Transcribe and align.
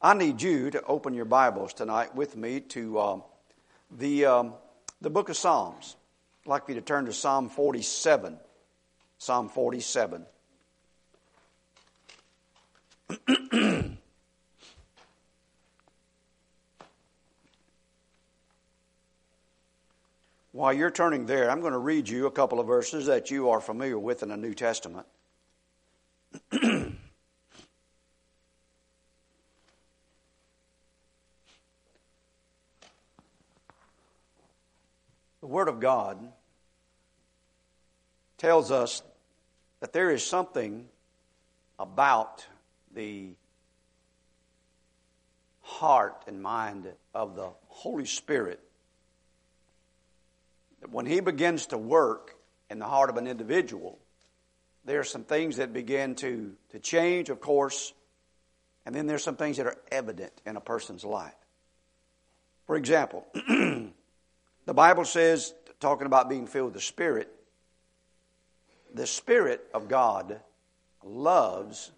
I 0.00 0.14
need 0.14 0.40
you 0.40 0.70
to 0.70 0.80
open 0.84 1.12
your 1.12 1.24
Bibles 1.24 1.74
tonight 1.74 2.14
with 2.14 2.36
me 2.36 2.60
to 2.60 3.00
um, 3.00 3.24
the, 3.90 4.26
um, 4.26 4.54
the 5.00 5.10
book 5.10 5.28
of 5.28 5.36
Psalms. 5.36 5.96
I'd 6.44 6.48
like 6.48 6.68
you 6.68 6.76
to 6.76 6.80
turn 6.80 7.06
to 7.06 7.12
Psalm 7.12 7.48
47. 7.48 8.38
Psalm 9.18 9.48
47. 9.48 10.24
While 20.52 20.72
you're 20.72 20.92
turning 20.92 21.26
there, 21.26 21.50
I'm 21.50 21.60
going 21.60 21.72
to 21.72 21.78
read 21.78 22.08
you 22.08 22.26
a 22.26 22.30
couple 22.30 22.60
of 22.60 22.68
verses 22.68 23.06
that 23.06 23.32
you 23.32 23.50
are 23.50 23.60
familiar 23.60 23.98
with 23.98 24.22
in 24.22 24.28
the 24.28 24.36
New 24.36 24.54
Testament. 24.54 25.08
Word 35.58 35.66
of 35.66 35.80
God 35.80 36.20
tells 38.36 38.70
us 38.70 39.02
that 39.80 39.92
there 39.92 40.12
is 40.12 40.24
something 40.24 40.86
about 41.80 42.46
the 42.94 43.30
heart 45.62 46.22
and 46.28 46.40
mind 46.40 46.86
of 47.12 47.34
the 47.34 47.50
Holy 47.66 48.04
Spirit 48.04 48.60
that 50.80 50.92
when 50.92 51.06
He 51.06 51.18
begins 51.18 51.66
to 51.66 51.76
work 51.76 52.36
in 52.70 52.78
the 52.78 52.86
heart 52.86 53.10
of 53.10 53.16
an 53.16 53.26
individual, 53.26 53.98
there 54.84 55.00
are 55.00 55.04
some 55.04 55.24
things 55.24 55.56
that 55.56 55.72
begin 55.72 56.14
to, 56.14 56.52
to 56.70 56.78
change, 56.78 57.30
of 57.30 57.40
course, 57.40 57.92
and 58.86 58.94
then 58.94 59.08
there's 59.08 59.24
some 59.24 59.34
things 59.34 59.56
that 59.56 59.66
are 59.66 59.78
evident 59.90 60.40
in 60.46 60.54
a 60.54 60.60
person's 60.60 61.04
life. 61.04 61.34
For 62.68 62.76
example, 62.76 63.26
the 64.68 64.74
Bible 64.74 65.06
says, 65.06 65.54
talking 65.80 66.06
about 66.06 66.28
being 66.28 66.46
filled 66.46 66.66
with 66.66 66.74
the 66.74 66.80
Spirit, 66.82 67.32
the 68.92 69.06
Spirit 69.06 69.64
of 69.72 69.88
God 69.88 70.40
loves 71.02 71.90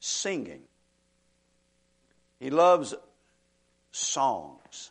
singing. 0.00 0.62
He 2.40 2.48
loves 2.48 2.94
songs. 3.92 4.90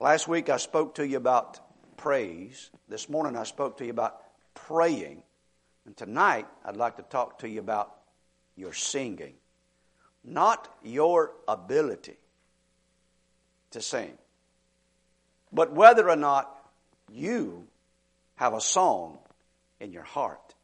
Last 0.00 0.26
week 0.26 0.48
I 0.50 0.56
spoke 0.56 0.96
to 0.96 1.06
you 1.06 1.16
about 1.16 1.60
praise. 1.96 2.70
This 2.88 3.08
morning 3.08 3.36
I 3.36 3.44
spoke 3.44 3.76
to 3.76 3.84
you 3.84 3.90
about 3.90 4.20
praying. 4.54 5.22
And 5.86 5.96
tonight 5.96 6.48
I'd 6.64 6.76
like 6.76 6.96
to 6.96 7.04
talk 7.04 7.38
to 7.38 7.48
you 7.48 7.60
about 7.60 7.94
your 8.56 8.72
singing. 8.72 9.34
Not 10.24 10.66
your 10.82 11.34
ability 11.46 12.16
to 13.72 13.80
sing, 13.80 14.16
but 15.52 15.72
whether 15.72 16.08
or 16.08 16.16
not 16.16 16.54
you 17.10 17.66
have 18.36 18.54
a 18.54 18.60
song 18.60 19.18
in 19.80 19.92
your 19.92 20.02
heart 20.02 20.54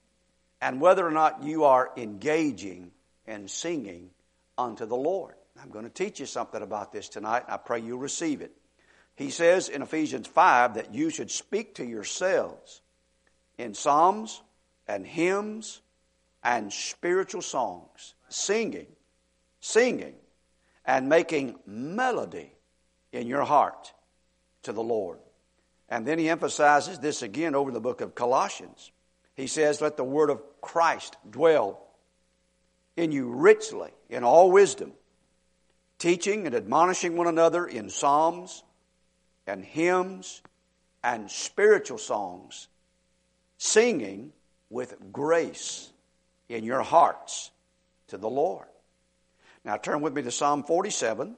and 0.61 0.81
whether 0.81 1.07
or 1.07 1.11
not 1.11 1.43
you 1.43 1.65
are 1.65 1.91
engaging 1.97 2.91
and 3.27 3.51
singing 3.51 4.11
unto 4.57 4.87
the 4.87 4.97
Lord. 4.97 5.35
I'm 5.63 5.71
going 5.71 5.85
to 5.85 5.91
teach 5.91 6.21
you 6.21 6.27
something 6.27 6.63
about 6.63 6.93
this 6.93 7.09
tonight. 7.09 7.45
And 7.45 7.55
I 7.55 7.57
pray 7.59 7.81
you 7.81 7.97
receive 7.97 8.41
it. 8.41 8.53
He 9.17 9.31
says 9.31 9.69
in 9.69 9.83
Ephesians 9.83 10.27
5 10.27 10.75
that 10.75 10.95
you 10.95 11.11
should 11.11 11.31
speak 11.31 11.75
to 11.77 11.85
yourselves 11.85 12.81
in 13.59 13.75
psalms 13.75 14.43
and 14.89 15.07
hymns 15.07 15.81
and 16.43 16.73
spiritual 16.73 17.43
songs, 17.43 18.15
singing, 18.29 18.87
singing, 19.61 20.15
and 20.85 21.09
making 21.09 21.57
melody 21.67 22.54
in 23.15 23.29
your 23.29 23.45
heart 23.45 23.93
to 24.65 24.73
the 24.73 24.83
Lord. 24.83 25.19
And 25.89 26.07
then 26.07 26.19
he 26.19 26.29
emphasizes 26.29 26.99
this 26.99 27.23
again 27.23 27.55
over 27.55 27.71
the 27.71 27.81
book 27.81 28.01
of 28.01 28.15
Colossians. 28.15 28.91
He 29.35 29.47
says, 29.47 29.81
Let 29.81 29.97
the 29.97 30.05
word 30.05 30.31
of 30.31 30.43
Christ 30.61 31.17
dwell 31.29 31.81
in 32.97 33.13
you 33.13 33.29
richly 33.29 33.91
in 34.09 34.25
all 34.25 34.51
wisdom, 34.51 34.93
teaching 35.99 36.47
and 36.47 36.55
admonishing 36.55 37.17
one 37.17 37.27
another 37.27 37.67
in 37.67 37.89
psalms 37.89 38.65
and 39.47 39.65
hymns 39.65 40.43
and 41.03 41.31
spiritual 41.31 41.99
songs, 41.99 42.69
singing 43.59 44.33
with 44.71 44.97
grace 45.13 45.93
in 46.49 46.65
your 46.65 46.83
hearts 46.83 47.51
to 48.09 48.19
the 48.19 48.31
Lord. 48.31 48.67
Now 49.65 49.77
turn 49.77 50.01
with 50.01 50.15
me 50.15 50.23
to 50.23 50.31
Psalm 50.31 50.65
47. 50.65 51.37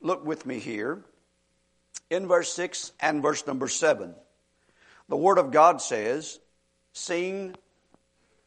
Look 0.00 0.24
with 0.24 0.46
me 0.46 0.58
here 0.58 1.02
in 2.10 2.26
verse 2.26 2.52
6 2.52 2.92
and 3.00 3.22
verse 3.22 3.46
number 3.46 3.68
7. 3.68 4.14
The 5.08 5.16
Word 5.16 5.38
of 5.38 5.50
God 5.50 5.80
says, 5.80 6.40
Sing 6.92 7.54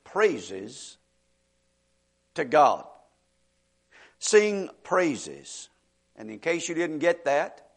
praises 0.03 0.97
to 2.35 2.45
God. 2.45 2.85
Sing 4.19 4.69
praises. 4.83 5.69
And 6.15 6.29
in 6.29 6.39
case 6.39 6.67
you 6.67 6.75
didn't 6.75 6.99
get 6.99 7.25
that, 7.25 7.69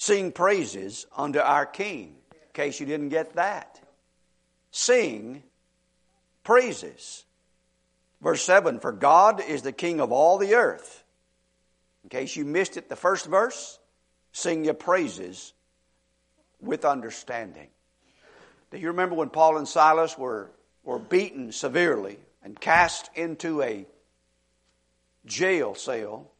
Sing 0.00 0.32
praises 0.32 1.06
unto 1.14 1.40
our 1.40 1.66
King. 1.66 2.16
In 2.32 2.38
case 2.54 2.80
you 2.80 2.86
didn't 2.86 3.10
get 3.10 3.34
that. 3.34 3.78
Sing 4.70 5.42
praises. 6.42 7.26
Verse 8.22 8.42
7 8.42 8.80
For 8.80 8.92
God 8.92 9.42
is 9.42 9.60
the 9.60 9.72
King 9.72 10.00
of 10.00 10.10
all 10.10 10.38
the 10.38 10.54
earth. 10.54 11.04
In 12.02 12.08
case 12.08 12.34
you 12.34 12.46
missed 12.46 12.78
it, 12.78 12.88
the 12.88 12.96
first 12.96 13.26
verse, 13.26 13.78
sing 14.32 14.64
your 14.64 14.74
praises 14.74 15.52
with 16.60 16.84
understanding. 16.84 17.68
Do 18.70 18.78
you 18.78 18.88
remember 18.88 19.14
when 19.16 19.30
Paul 19.30 19.56
and 19.56 19.66
Silas 19.66 20.16
were, 20.16 20.50
were 20.84 20.98
beaten 20.98 21.52
severely 21.52 22.18
and 22.42 22.58
cast 22.58 23.10
into 23.14 23.62
a 23.62 23.86
jail 25.26 25.74
cell? 25.74 26.30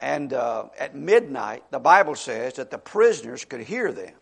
And 0.00 0.32
uh, 0.32 0.66
at 0.78 0.94
midnight, 0.94 1.64
the 1.70 1.78
Bible 1.78 2.14
says 2.14 2.54
that 2.54 2.70
the 2.70 2.78
prisoners 2.78 3.44
could 3.44 3.60
hear 3.60 3.92
them. 3.92 4.14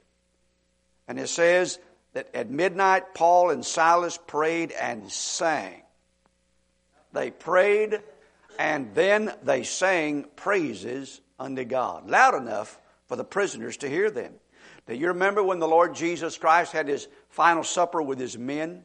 And 1.06 1.18
it 1.18 1.28
says 1.28 1.78
that 2.12 2.28
at 2.34 2.50
midnight, 2.50 3.14
Paul 3.14 3.50
and 3.50 3.64
Silas 3.64 4.18
prayed 4.26 4.72
and 4.72 5.10
sang. 5.10 5.82
They 7.12 7.30
prayed 7.30 8.00
and 8.58 8.92
then 8.94 9.32
they 9.44 9.62
sang 9.62 10.26
praises 10.34 11.20
unto 11.38 11.64
God, 11.64 12.08
loud 12.08 12.34
enough 12.34 12.80
for 13.06 13.16
the 13.16 13.24
prisoners 13.24 13.76
to 13.78 13.88
hear 13.88 14.10
them. 14.10 14.34
Do 14.86 14.94
you 14.94 15.08
remember 15.08 15.42
when 15.42 15.58
the 15.58 15.68
Lord 15.68 15.94
Jesus 15.94 16.38
Christ 16.38 16.72
had 16.72 16.88
his 16.88 17.08
final 17.30 17.62
supper 17.62 18.00
with 18.00 18.18
his 18.18 18.38
men? 18.38 18.84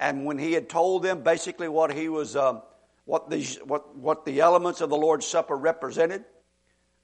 And 0.00 0.24
when 0.24 0.38
he 0.38 0.52
had 0.52 0.68
told 0.68 1.02
them 1.02 1.22
basically 1.22 1.68
what 1.68 1.92
he 1.92 2.08
was. 2.08 2.36
Um, 2.36 2.62
what 3.06 3.30
the, 3.30 3.42
what, 3.64 3.96
what 3.96 4.24
the 4.26 4.40
elements 4.40 4.82
of 4.82 4.90
the 4.90 4.96
Lord's 4.96 5.26
Supper 5.26 5.56
represented, 5.56 6.24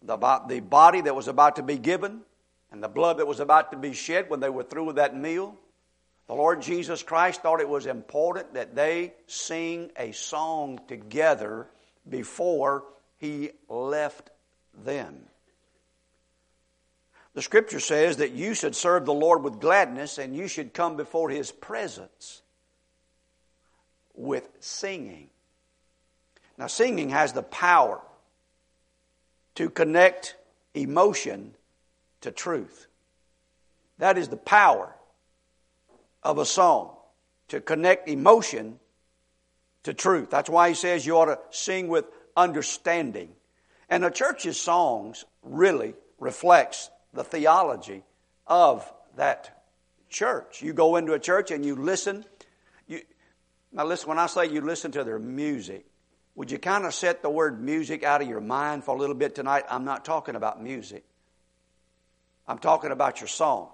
the, 0.03 0.19
the 0.48 0.60
body 0.60 1.00
that 1.00 1.14
was 1.14 1.28
about 1.28 1.56
to 1.56 1.62
be 1.62 1.78
given, 1.78 2.22
and 2.70 2.82
the 2.82 2.88
blood 2.88 3.19
that 3.19 3.26
was 3.26 3.41
about 3.41 3.70
to 3.70 3.78
be 3.78 3.93
shed 3.93 4.28
when 4.28 4.41
they 4.41 4.50
were 4.50 4.64
through 4.64 4.84
with 4.84 4.97
that 4.97 5.16
meal. 5.16 5.56
The 6.26 6.34
Lord 6.34 6.60
Jesus 6.60 7.03
Christ 7.03 7.43
thought 7.43 7.60
it 7.60 7.69
was 7.69 7.87
important 7.87 8.54
that 8.54 8.75
they 8.75 9.14
sing 9.26 9.93
a 9.97 10.12
song 10.12 10.81
together 10.88 11.69
before 12.09 12.84
he 13.19 13.50
left 13.69 14.31
them. 14.84 15.22
The 17.34 17.42
scripture 17.42 17.80
says 17.80 18.18
that 18.18 18.32
you 18.32 18.54
should 18.54 18.76
serve 18.76 19.06
the 19.06 19.14
Lord 19.14 19.42
with 19.42 19.60
gladness 19.60 20.18
and 20.18 20.36
you 20.36 20.48
should 20.48 20.74
come 20.74 20.96
before 20.96 21.30
his 21.30 21.50
presence 21.50 22.42
with 24.14 24.48
singing. 24.60 25.30
Now, 26.58 26.66
singing 26.66 27.08
has 27.10 27.32
the 27.32 27.42
power 27.42 28.00
to 29.54 29.70
connect 29.70 30.36
emotion 30.75 31.54
to 32.20 32.30
truth. 32.30 32.86
That 33.98 34.18
is 34.18 34.28
the 34.28 34.36
power 34.36 34.94
of 36.22 36.38
a 36.38 36.44
song, 36.44 36.90
to 37.48 37.60
connect 37.60 38.08
emotion 38.08 38.78
to 39.84 39.94
truth. 39.94 40.30
That's 40.30 40.50
why 40.50 40.68
he 40.68 40.75
says 40.75 41.04
you 41.04 41.16
ought 41.16 41.26
to 41.26 41.38
sing 41.50 41.88
with 41.88 42.04
understanding. 42.36 43.30
And 43.92 44.06
a 44.06 44.10
church's 44.10 44.58
songs 44.58 45.26
really 45.42 45.92
reflects 46.18 46.88
the 47.12 47.22
theology 47.22 48.04
of 48.46 48.90
that 49.16 49.64
church. 50.08 50.62
You 50.62 50.72
go 50.72 50.96
into 50.96 51.12
a 51.12 51.18
church 51.18 51.50
and 51.50 51.62
you 51.62 51.76
listen. 51.76 52.24
You, 52.86 53.02
now 53.70 53.84
listen, 53.84 54.08
when 54.08 54.18
I 54.18 54.28
say 54.28 54.46
you 54.46 54.62
listen 54.62 54.92
to 54.92 55.04
their 55.04 55.18
music, 55.18 55.84
would 56.34 56.50
you 56.50 56.58
kind 56.58 56.86
of 56.86 56.94
set 56.94 57.20
the 57.20 57.28
word 57.28 57.62
music 57.62 58.02
out 58.02 58.22
of 58.22 58.28
your 58.28 58.40
mind 58.40 58.82
for 58.82 58.96
a 58.96 58.98
little 58.98 59.14
bit 59.14 59.34
tonight? 59.34 59.64
I'm 59.68 59.84
not 59.84 60.06
talking 60.06 60.36
about 60.36 60.62
music. 60.62 61.04
I'm 62.48 62.58
talking 62.58 62.92
about 62.92 63.20
your 63.20 63.28
song. 63.28 63.68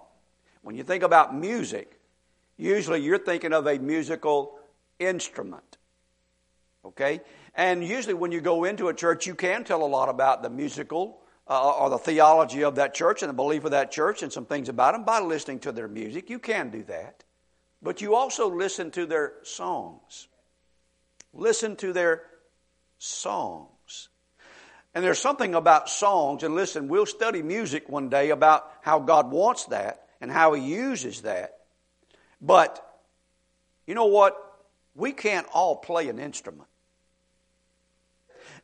When 0.62 0.74
you 0.74 0.82
think 0.82 1.04
about 1.04 1.32
music, 1.32 1.96
usually 2.56 3.02
you're 3.02 3.18
thinking 3.18 3.52
of 3.52 3.68
a 3.68 3.78
musical 3.78 4.58
instrument. 4.98 5.78
Okay? 6.84 7.20
And 7.58 7.84
usually 7.84 8.14
when 8.14 8.31
you 8.31 8.40
go 8.40 8.62
into 8.62 8.87
a 8.87 8.94
church, 8.94 9.26
you 9.26 9.34
can 9.34 9.64
tell 9.64 9.84
a 9.84 9.90
lot 9.90 10.08
about 10.08 10.44
the 10.44 10.49
musical 10.49 11.19
uh, 11.49 11.72
or 11.72 11.90
the 11.90 11.99
theology 11.99 12.62
of 12.62 12.76
that 12.76 12.94
church 12.94 13.20
and 13.20 13.28
the 13.28 13.34
belief 13.34 13.64
of 13.64 13.72
that 13.72 13.90
church 13.90 14.22
and 14.22 14.32
some 14.32 14.46
things 14.46 14.69
about 14.69 14.93
them 14.93 15.02
by 15.02 15.19
listening 15.19 15.58
to 15.58 15.72
their 15.72 15.88
music. 15.88 16.31
You 16.31 16.38
can 16.38 16.70
do 16.70 16.84
that. 16.84 17.25
But 17.82 18.00
you 18.00 18.14
also 18.14 18.49
listen 18.49 18.93
to 18.93 19.06
their 19.06 19.32
songs. 19.43 20.28
Listen 21.32 21.75
to 21.76 21.93
their 21.93 22.22
songs. 22.99 24.08
And 24.94 25.04
there's 25.04 25.19
something 25.19 25.56
about 25.56 25.88
songs, 25.88 26.44
and 26.44 26.54
listen, 26.54 26.87
we'll 26.87 27.06
study 27.06 27.43
music 27.43 27.88
one 27.88 28.08
day 28.08 28.31
about 28.31 28.70
how 28.82 29.00
God 29.00 29.32
wants 29.32 29.64
that 29.66 30.06
and 30.20 30.31
how 30.31 30.52
He 30.52 30.62
uses 30.62 31.22
that. 31.22 31.58
But 32.40 32.84
you 33.84 33.96
know 33.96 34.06
what? 34.06 34.37
We 34.94 35.11
can't 35.11 35.46
all 35.52 35.75
play 35.75 36.08
an 36.08 36.20
instrument. 36.20 36.69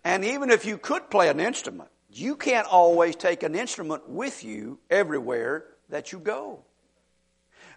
And 0.04 0.24
even 0.24 0.50
if 0.50 0.66
you 0.66 0.76
could 0.76 1.10
play 1.10 1.28
an 1.28 1.40
instrument, 1.40 1.88
you 2.10 2.36
can't 2.36 2.66
always 2.66 3.16
take 3.16 3.42
an 3.42 3.54
instrument 3.54 4.08
with 4.08 4.44
you 4.44 4.78
everywhere 4.90 5.64
that 5.88 6.12
you 6.12 6.18
go. 6.18 6.60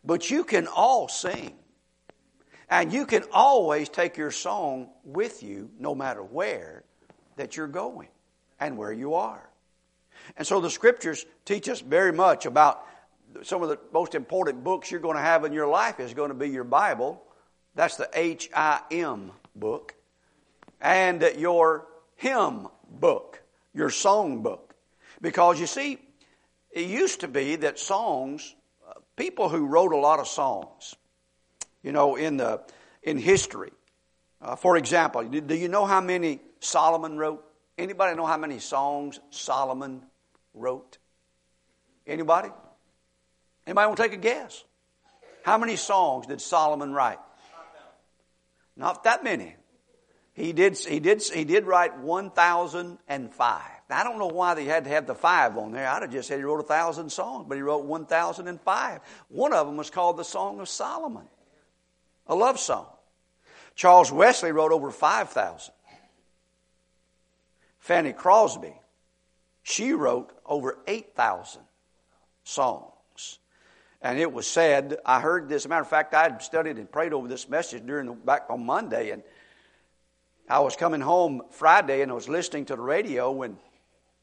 But 0.04 0.30
you 0.30 0.44
can 0.44 0.68
all 0.68 1.08
sing. 1.08 1.56
And 2.70 2.92
you 2.92 3.06
can 3.06 3.24
always 3.32 3.88
take 3.88 4.18
your 4.18 4.32
song 4.32 4.90
with 5.06 5.42
you 5.42 5.70
no 5.80 5.96
matter 5.96 6.22
where 6.22 6.84
that 7.38 7.56
you're 7.56 7.68
going 7.68 8.10
and 8.60 8.78
where 8.78 8.92
you 8.92 9.14
are. 9.14 9.50
And 10.36 10.46
so 10.46 10.60
the 10.60 10.70
scriptures 10.70 11.26
teach 11.46 11.70
us 11.70 11.80
very 11.80 12.12
much 12.12 12.46
about 12.46 12.86
some 13.44 13.64
of 13.64 13.70
the 13.70 13.80
most 13.94 14.16
important 14.16 14.66
books 14.66 14.92
you're 14.92 15.00
going 15.00 15.16
to 15.16 15.22
have 15.22 15.46
in 15.46 15.54
your 15.54 15.68
life 15.68 16.02
is 16.02 16.14
going 16.14 16.30
to 16.30 16.36
be 16.36 16.50
your 16.50 16.66
Bible. 16.66 17.24
That's 17.76 17.96
the 17.96 18.10
H 18.14 18.50
I 18.54 18.82
M 18.92 19.32
book. 19.56 19.96
And 20.82 21.22
your 21.38 21.88
hymn 22.18 22.68
book, 22.90 23.42
your 23.74 23.90
song 23.90 24.44
book. 24.44 24.76
Because 25.22 25.60
you 25.60 25.68
see, 25.68 26.00
it 26.72 26.88
used 26.88 27.22
to 27.22 27.28
be 27.28 27.56
that 27.58 27.80
songs, 27.80 28.54
uh, 28.88 28.94
people 29.16 29.50
who 29.50 29.66
wrote 29.66 29.94
a 29.94 29.98
lot 29.98 30.20
of 30.20 30.28
songs, 30.28 30.96
you 31.82 31.92
know, 31.92 32.16
in 32.16 32.38
the 32.38 32.62
in 33.02 33.18
history. 33.18 33.72
Uh, 34.42 34.56
for 34.56 34.78
example, 34.78 35.24
do 35.24 35.56
you 35.56 35.68
know 35.68 35.86
how 35.86 36.02
many 36.02 36.40
Solomon 36.60 37.18
wrote? 37.18 37.44
Anybody 37.78 38.16
know 38.16 38.26
how 38.26 38.38
many 38.38 38.60
songs 38.60 39.20
Solomon 39.30 40.04
wrote? 40.54 40.98
Anybody? 42.06 42.50
Anybody 43.66 43.88
want 43.88 43.98
to 43.98 44.04
take 44.04 44.14
a 44.14 44.18
guess? 44.18 44.64
How 45.44 45.58
many 45.58 45.76
songs 45.76 46.28
did 46.28 46.42
Solomon 46.42 46.94
write? 46.94 47.20
Not 48.76 49.04
that 49.06 49.24
many. 49.24 49.56
He 50.38 50.54
did, 50.54 50.78
he 50.78 51.00
did, 51.00 51.24
he 51.24 51.46
did 51.46 51.66
write 51.66 51.98
1,005. 51.98 53.62
Now, 53.90 54.00
I 54.00 54.04
don't 54.04 54.20
know 54.20 54.28
why 54.28 54.54
they 54.54 54.66
had 54.66 54.84
to 54.84 54.90
have 54.92 55.08
the 55.08 55.16
five 55.16 55.58
on 55.58 55.72
there. 55.72 55.88
I'd 55.88 56.04
have 56.04 56.12
just 56.12 56.28
said 56.28 56.38
he 56.38 56.44
wrote 56.44 56.60
a 56.60 56.64
thousand 56.64 57.12
songs, 57.12 57.48
but 57.50 57.56
he 57.56 57.64
wrote 57.64 57.86
1,005. 57.86 59.00
One 59.30 59.52
of 59.52 59.66
them 59.66 59.78
was 59.78 59.90
called 59.90 60.18
the 60.18 60.24
Song 60.24 60.60
of 60.60 60.70
Solomon, 60.70 61.26
a 62.28 62.36
love 62.36 62.60
song. 62.60 62.86
Charles 63.74 64.12
Wesley 64.12 64.52
wrote 64.52 64.72
over 64.72 64.92
5,000. 64.92 65.74
Fanny 67.80 68.14
Crosby, 68.14 68.76
she 69.64 69.94
wrote 69.94 70.30
over 70.46 70.78
8,000 70.88 71.64
songs. 72.44 73.40
And 74.04 74.20
it 74.20 74.32
was 74.32 74.46
said, 74.46 75.00
I 75.04 75.20
heard 75.20 75.50
this, 75.50 75.68
matter 75.68 75.82
of 75.82 75.90
fact, 75.90 76.14
I 76.14 76.24
had 76.24 76.44
studied 76.44 76.78
and 76.78 76.92
prayed 76.92 77.14
over 77.14 77.28
this 77.28 77.50
message 77.50 77.84
during 77.88 78.06
the, 78.06 78.14
back 78.14 78.46
on 78.52 78.64
Monday, 78.64 79.10
and 79.10 79.24
I 80.50 80.60
was 80.60 80.78
coming 80.78 81.02
home 81.02 81.42
Friday 81.52 82.02
and 82.02 82.10
I 82.10 82.16
was 82.16 82.30
listening 82.30 82.66
to 82.66 82.76
the 82.78 82.82
radio 82.82 83.42
and 83.42 83.58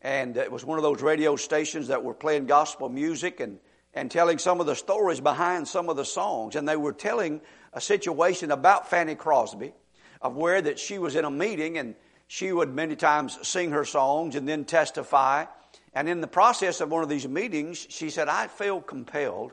and 0.01 0.37
it 0.37 0.53
was 0.53 0.65
one 0.65 0.79
of 0.79 0.83
those 0.83 1.03
radio 1.03 1.35
stations 1.37 1.89
that 1.89 2.05
were 2.05 2.13
playing 2.13 2.45
gospel 2.45 2.91
music 2.91 3.41
and, 3.41 3.59
and 3.95 4.11
telling 4.11 4.37
some 4.37 4.61
of 4.61 4.67
the 4.67 4.77
stories 4.77 5.19
behind 5.19 5.67
some 5.67 5.89
of 5.89 5.97
the 5.97 6.05
songs. 6.05 6.57
And 6.57 6.69
they 6.69 6.77
were 6.77 6.93
telling 6.93 7.41
a 7.73 7.81
situation 7.81 8.51
about 8.51 8.91
Fanny 8.91 9.15
Crosby 9.15 9.73
of 10.21 10.37
where 10.37 10.61
that 10.61 10.79
she 10.79 10.99
was 10.99 11.17
in 11.17 11.25
a 11.25 11.31
meeting 11.31 11.79
and 11.79 11.95
she 12.27 12.53
would 12.53 12.69
many 12.69 12.97
times 12.97 13.39
sing 13.49 13.71
her 13.71 13.87
songs 13.87 14.35
and 14.35 14.47
then 14.47 14.67
testify. 14.67 15.47
And 15.95 16.07
in 16.07 16.21
the 16.21 16.27
process 16.27 16.83
of 16.83 16.91
one 16.91 17.03
of 17.03 17.09
these 17.09 17.27
meetings, 17.27 17.87
she 17.89 18.11
said, 18.11 18.29
I 18.29 18.49
feel 18.49 18.83
compelled 18.83 19.53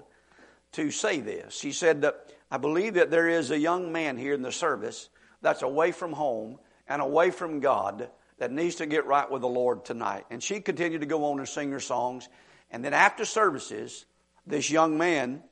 to 0.73 0.91
say 0.91 1.21
this. 1.21 1.57
She 1.57 1.71
said, 1.71 2.01
that 2.01 2.33
I 2.49 2.57
believe 2.57 2.95
that 2.95 3.09
there 3.09 3.29
is 3.29 3.51
a 3.51 3.59
young 3.59 3.93
man 3.93 4.17
here 4.17 4.33
in 4.33 4.41
the 4.41 4.51
service 4.51 5.07
that's 5.41 5.61
away 5.61 5.91
from 5.91 6.13
home 6.13 6.59
and 6.87 7.01
away 7.01 7.31
from 7.31 7.59
God 7.59 8.09
that 8.37 8.51
needs 8.51 8.75
to 8.75 8.85
get 8.85 9.05
right 9.05 9.29
with 9.29 9.41
the 9.41 9.47
Lord 9.47 9.85
tonight. 9.85 10.25
And 10.29 10.41
she 10.41 10.59
continued 10.61 11.01
to 11.01 11.07
go 11.07 11.25
on 11.25 11.39
and 11.39 11.47
sing 11.47 11.71
her 11.71 11.79
songs. 11.79 12.27
And 12.71 12.83
then 12.83 12.93
after 12.93 13.25
services, 13.25 14.05
this 14.47 14.69
young 14.69 14.97
man 14.97 15.43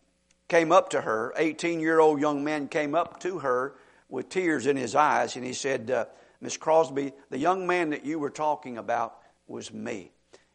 came 0.47 0.71
up 0.71 0.89
to 0.89 1.01
her, 1.01 1.33
18 1.38 1.80
year 1.80 2.00
old 2.00 2.19
young 2.19 2.44
man 2.44 2.68
came 2.68 2.95
up 2.95 3.19
to 3.21 3.39
her 3.39 3.75
with 4.09 4.30
tears 4.30 4.65
in 4.65 4.75
his 4.75 4.95
eyes, 4.95 5.36
and 5.36 5.45
he 5.45 5.53
said, 5.53 5.92
uh, 5.92 6.06
Miss 6.42 6.57
Crosby, 6.57 7.13
the 7.30 7.38
young 7.38 7.68
man 7.68 7.92
that 7.92 8.06
you 8.06 8.18
were 8.18 8.31
talking 8.31 8.77
about 8.77 9.19
was 9.47 9.71
me. 9.71 10.12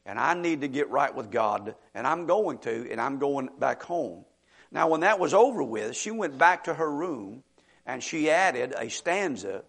And 0.07 0.19
I 0.19 0.35
need 0.35 0.63
to 0.63 0.69
get 0.69 0.91
right 0.91 1.15
with 1.15 1.31
God, 1.31 1.75
and 1.95 2.07
I'm 2.07 2.27
going 2.27 2.59
to, 2.59 2.91
and 2.91 3.01
I'm 3.01 3.19
going 3.19 3.49
back 3.59 3.83
home. 3.83 4.25
Now, 4.71 4.89
when 4.89 5.03
that 5.03 5.21
was 5.21 5.33
over 5.33 5.63
with, 5.63 5.97
she 5.97 6.11
went 6.11 6.37
back 6.37 6.65
to 6.65 6.75
her 6.75 6.91
room 6.91 7.45
and 7.87 8.03
she 8.03 8.31
added 8.31 8.75
a 8.77 8.89
stanza 8.89 9.63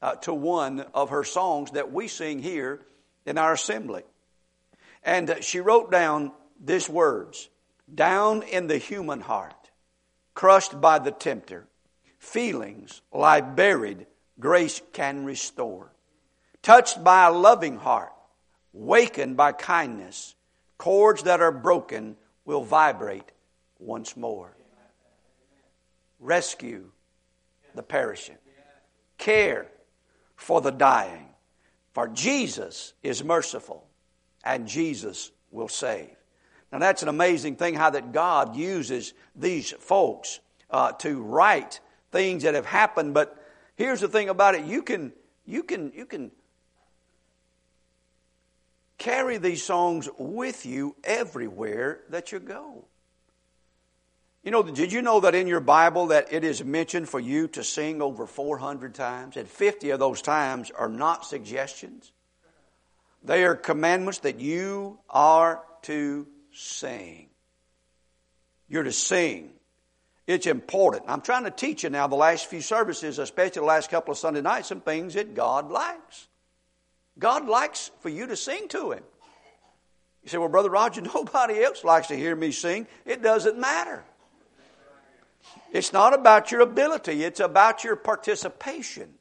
uh, 0.00 0.14
to 0.16 0.32
one 0.32 0.80
of 0.94 1.10
her 1.10 1.24
songs 1.24 1.72
that 1.72 1.92
we 1.92 2.08
sing 2.08 2.40
here 2.40 2.80
in 3.26 3.38
our 3.38 3.52
assembly. 3.52 4.02
And 5.02 5.30
uh, 5.30 5.40
she 5.40 5.60
wrote 5.60 5.90
down 5.90 6.32
these 6.62 6.88
words 6.88 7.48
Down 7.92 8.42
in 8.42 8.66
the 8.66 8.78
human 8.78 9.20
heart, 9.20 9.70
crushed 10.34 10.80
by 10.80 10.98
the 10.98 11.10
tempter, 11.10 11.66
feelings 12.18 13.02
lie 13.12 13.40
buried, 13.40 14.06
grace 14.38 14.80
can 14.92 15.24
restore. 15.24 15.92
Touched 16.62 17.02
by 17.02 17.26
a 17.26 17.32
loving 17.32 17.76
heart, 17.76 18.12
wakened 18.72 19.36
by 19.36 19.52
kindness, 19.52 20.34
chords 20.76 21.22
that 21.24 21.40
are 21.40 21.52
broken 21.52 22.16
will 22.44 22.62
vibrate 22.62 23.30
once 23.78 24.16
more. 24.16 24.54
Rescue 26.20 26.90
the 27.78 27.82
perishing. 27.84 28.36
Care 29.18 29.68
for 30.34 30.60
the 30.60 30.72
dying. 30.72 31.28
For 31.94 32.08
Jesus 32.08 32.92
is 33.04 33.22
merciful 33.22 33.86
and 34.42 34.66
Jesus 34.66 35.30
will 35.52 35.68
save. 35.68 36.10
Now 36.72 36.80
that's 36.80 37.04
an 37.04 37.08
amazing 37.08 37.54
thing 37.54 37.74
how 37.74 37.90
that 37.90 38.12
God 38.12 38.56
uses 38.56 39.14
these 39.36 39.70
folks 39.70 40.40
uh, 40.70 40.90
to 40.92 41.22
write 41.22 41.78
things 42.10 42.42
that 42.42 42.54
have 42.54 42.66
happened. 42.66 43.14
But 43.14 43.40
here's 43.76 44.00
the 44.00 44.08
thing 44.08 44.28
about 44.28 44.56
it: 44.56 44.64
you 44.64 44.82
can 44.82 45.12
you 45.46 45.62
can 45.62 45.92
you 45.94 46.04
can 46.04 46.32
carry 48.98 49.38
these 49.38 49.62
songs 49.62 50.08
with 50.18 50.66
you 50.66 50.96
everywhere 51.04 52.00
that 52.08 52.32
you 52.32 52.40
go. 52.40 52.87
You 54.48 54.52
know, 54.52 54.62
did 54.62 54.94
you 54.94 55.02
know 55.02 55.20
that 55.20 55.34
in 55.34 55.46
your 55.46 55.60
Bible 55.60 56.06
that 56.06 56.32
it 56.32 56.42
is 56.42 56.64
mentioned 56.64 57.06
for 57.06 57.20
you 57.20 57.48
to 57.48 57.62
sing 57.62 58.00
over 58.00 58.26
400 58.26 58.94
times? 58.94 59.36
And 59.36 59.46
50 59.46 59.90
of 59.90 59.98
those 59.98 60.22
times 60.22 60.70
are 60.70 60.88
not 60.88 61.26
suggestions. 61.26 62.10
They 63.22 63.44
are 63.44 63.54
commandments 63.54 64.20
that 64.20 64.40
you 64.40 65.00
are 65.10 65.62
to 65.82 66.26
sing. 66.50 67.28
You're 68.70 68.84
to 68.84 68.92
sing. 68.92 69.50
It's 70.26 70.46
important. 70.46 71.04
I'm 71.08 71.20
trying 71.20 71.44
to 71.44 71.50
teach 71.50 71.82
you 71.82 71.90
now 71.90 72.06
the 72.06 72.16
last 72.16 72.46
few 72.46 72.62
services, 72.62 73.18
especially 73.18 73.60
the 73.60 73.66
last 73.66 73.90
couple 73.90 74.12
of 74.12 74.16
Sunday 74.16 74.40
nights, 74.40 74.68
some 74.68 74.80
things 74.80 75.12
that 75.12 75.34
God 75.34 75.70
likes. 75.70 76.26
God 77.18 77.46
likes 77.46 77.90
for 78.00 78.08
you 78.08 78.26
to 78.26 78.34
sing 78.34 78.68
to 78.68 78.92
Him. 78.92 79.02
You 80.22 80.30
say, 80.30 80.38
well, 80.38 80.48
Brother 80.48 80.70
Roger, 80.70 81.02
nobody 81.14 81.62
else 81.62 81.84
likes 81.84 82.06
to 82.06 82.16
hear 82.16 82.34
me 82.34 82.50
sing. 82.50 82.86
It 83.04 83.22
doesn't 83.22 83.58
matter. 83.58 84.06
It's 85.72 85.92
not 85.92 86.14
about 86.14 86.50
your 86.50 86.60
ability, 86.62 87.24
it's 87.24 87.40
about 87.40 87.84
your 87.84 87.96
participation. 87.96 89.14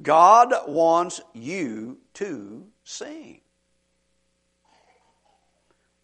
God 0.00 0.52
wants 0.66 1.20
you 1.34 1.98
to 2.14 2.66
sing. 2.84 3.40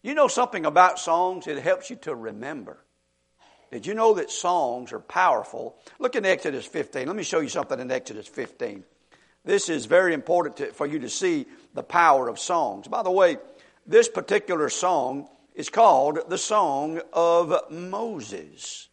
You 0.01 0.13
know 0.13 0.27
something 0.27 0.65
about 0.65 0.99
songs? 0.99 1.47
It 1.47 1.57
helps 1.57 1.89
you 1.89 1.95
to 1.97 2.13
remember. 2.13 2.77
Did 3.71 3.87
you 3.87 3.93
know 3.93 4.13
that 4.15 4.29
songs 4.29 4.93
are 4.93 4.99
powerful? 4.99 5.77
Look 5.97 6.15
in 6.15 6.25
Exodus 6.25 6.65
15. 6.65 7.07
Let 7.07 7.15
me 7.15 7.23
show 7.23 7.39
you 7.39 7.49
something 7.49 7.79
in 7.79 7.89
Exodus 7.89 8.27
15. 8.27 8.83
This 9.43 9.69
is 9.69 9.85
very 9.85 10.13
important 10.13 10.57
to, 10.57 10.67
for 10.73 10.85
you 10.85 10.99
to 10.99 11.09
see 11.09 11.45
the 11.73 11.83
power 11.83 12.27
of 12.27 12.39
songs. 12.39 12.87
By 12.87 13.03
the 13.03 13.11
way, 13.11 13.37
this 13.85 14.07
particular 14.07 14.69
song 14.69 15.27
is 15.55 15.69
called 15.69 16.19
the 16.29 16.37
Song 16.37 17.01
of 17.13 17.71
Moses. 17.71 18.89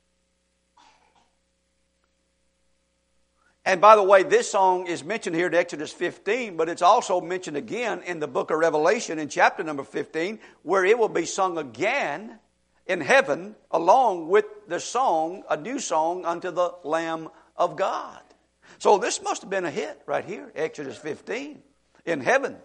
And 3.64 3.80
by 3.80 3.94
the 3.94 4.02
way, 4.02 4.24
this 4.24 4.50
song 4.50 4.88
is 4.88 5.04
mentioned 5.04 5.36
here 5.36 5.46
in 5.46 5.54
Exodus 5.54 5.92
15, 5.92 6.56
but 6.56 6.68
it's 6.68 6.82
also 6.82 7.20
mentioned 7.20 7.56
again 7.56 8.02
in 8.02 8.18
the 8.18 8.26
book 8.26 8.50
of 8.50 8.58
Revelation 8.58 9.20
in 9.20 9.28
chapter 9.28 9.62
number 9.62 9.84
15, 9.84 10.40
where 10.62 10.84
it 10.84 10.98
will 10.98 11.08
be 11.08 11.26
sung 11.26 11.58
again 11.58 12.40
in 12.86 13.00
heaven 13.00 13.54
along 13.70 14.28
with 14.28 14.46
the 14.66 14.80
song, 14.80 15.44
a 15.48 15.56
new 15.56 15.78
song 15.78 16.24
unto 16.24 16.50
the 16.50 16.74
Lamb 16.82 17.28
of 17.56 17.76
God. 17.76 18.20
So 18.78 18.98
this 18.98 19.22
must 19.22 19.42
have 19.42 19.50
been 19.50 19.64
a 19.64 19.70
hit 19.70 20.02
right 20.06 20.24
here, 20.24 20.50
Exodus 20.56 20.96
15, 20.98 21.62
in 22.04 22.20
heaven. 22.20 22.56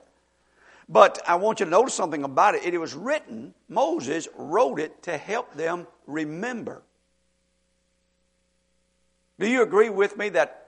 But 0.90 1.22
I 1.28 1.36
want 1.36 1.60
you 1.60 1.66
to 1.66 1.70
notice 1.70 1.94
something 1.94 2.24
about 2.24 2.56
it. 2.56 2.64
It 2.64 2.80
was 2.80 2.96
written, 2.96 3.54
Moses 3.70 4.28
wrote 4.36 4.80
it 4.80 5.04
to 5.04 5.16
help 5.16 5.54
them 5.54 5.86
remember. 6.08 6.82
Do 9.38 9.48
you 9.48 9.62
agree 9.62 9.90
with 9.90 10.18
me 10.18 10.30
that 10.30 10.67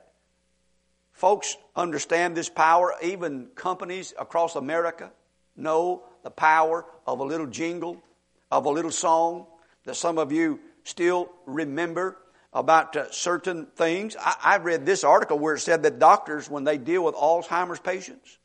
Folks 1.20 1.58
understand 1.76 2.38
this 2.38 2.48
power. 2.48 2.94
Even 3.04 3.48
companies 3.54 4.14
across 4.18 4.56
America 4.56 5.12
know 5.58 6.04
the 6.24 6.30
power 6.30 6.86
of 7.06 7.20
a 7.20 7.24
little 7.26 7.46
jingle, 7.46 8.02
of 8.50 8.64
a 8.64 8.70
little 8.70 8.90
song 8.90 9.46
that 9.84 9.96
some 9.96 10.18
of 10.18 10.32
you 10.32 10.62
still 10.86 11.30
remember 11.46 12.16
about 12.54 12.96
uh, 12.96 13.12
certain 13.12 13.66
things. 13.76 14.16
I, 14.18 14.36
I 14.42 14.58
read 14.60 14.86
this 14.86 15.04
article 15.04 15.38
where 15.38 15.56
it 15.56 15.60
said 15.60 15.84
that 15.84 16.00
doctors, 16.00 16.50
when 16.50 16.64
they 16.64 16.78
deal 16.78 17.04
with 17.04 17.16
Alzheimer's 17.16 17.82
patients, 17.82 18.38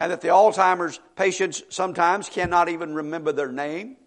and 0.00 0.12
that 0.12 0.22
the 0.22 0.28
Alzheimer's 0.28 0.98
patients 1.14 1.62
sometimes 1.68 2.30
cannot 2.30 2.70
even 2.70 2.94
remember 2.94 3.32
their 3.32 3.52
name. 3.52 3.98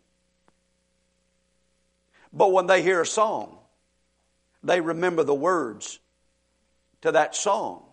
But 2.33 2.51
when 2.51 2.65
they 2.65 2.81
hear 2.81 2.99
a 2.99 3.05
song, 3.05 3.59
they 4.63 4.81
remember 4.81 5.23
the 5.23 5.35
words 5.35 5.99
to 7.01 7.11
that 7.11 7.35
song. 7.35 7.83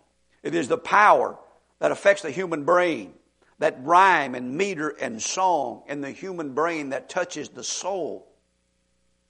It 0.43 0.55
is 0.55 0.69
the 0.69 0.79
power 0.79 1.39
that 1.79 1.91
affects 1.91 2.23
the 2.23 2.31
human 2.31 2.65
brain, 2.65 3.15
that 3.59 3.79
rhyme 3.83 4.35
and 4.35 4.57
meter 4.57 4.89
and 4.89 5.23
song 5.23 5.83
in 5.87 6.01
the 6.01 6.11
human 6.11 6.55
brain 6.55 6.91
that 6.91 7.09
touches 7.09 7.49
the 7.49 7.65
soul. 7.65 8.27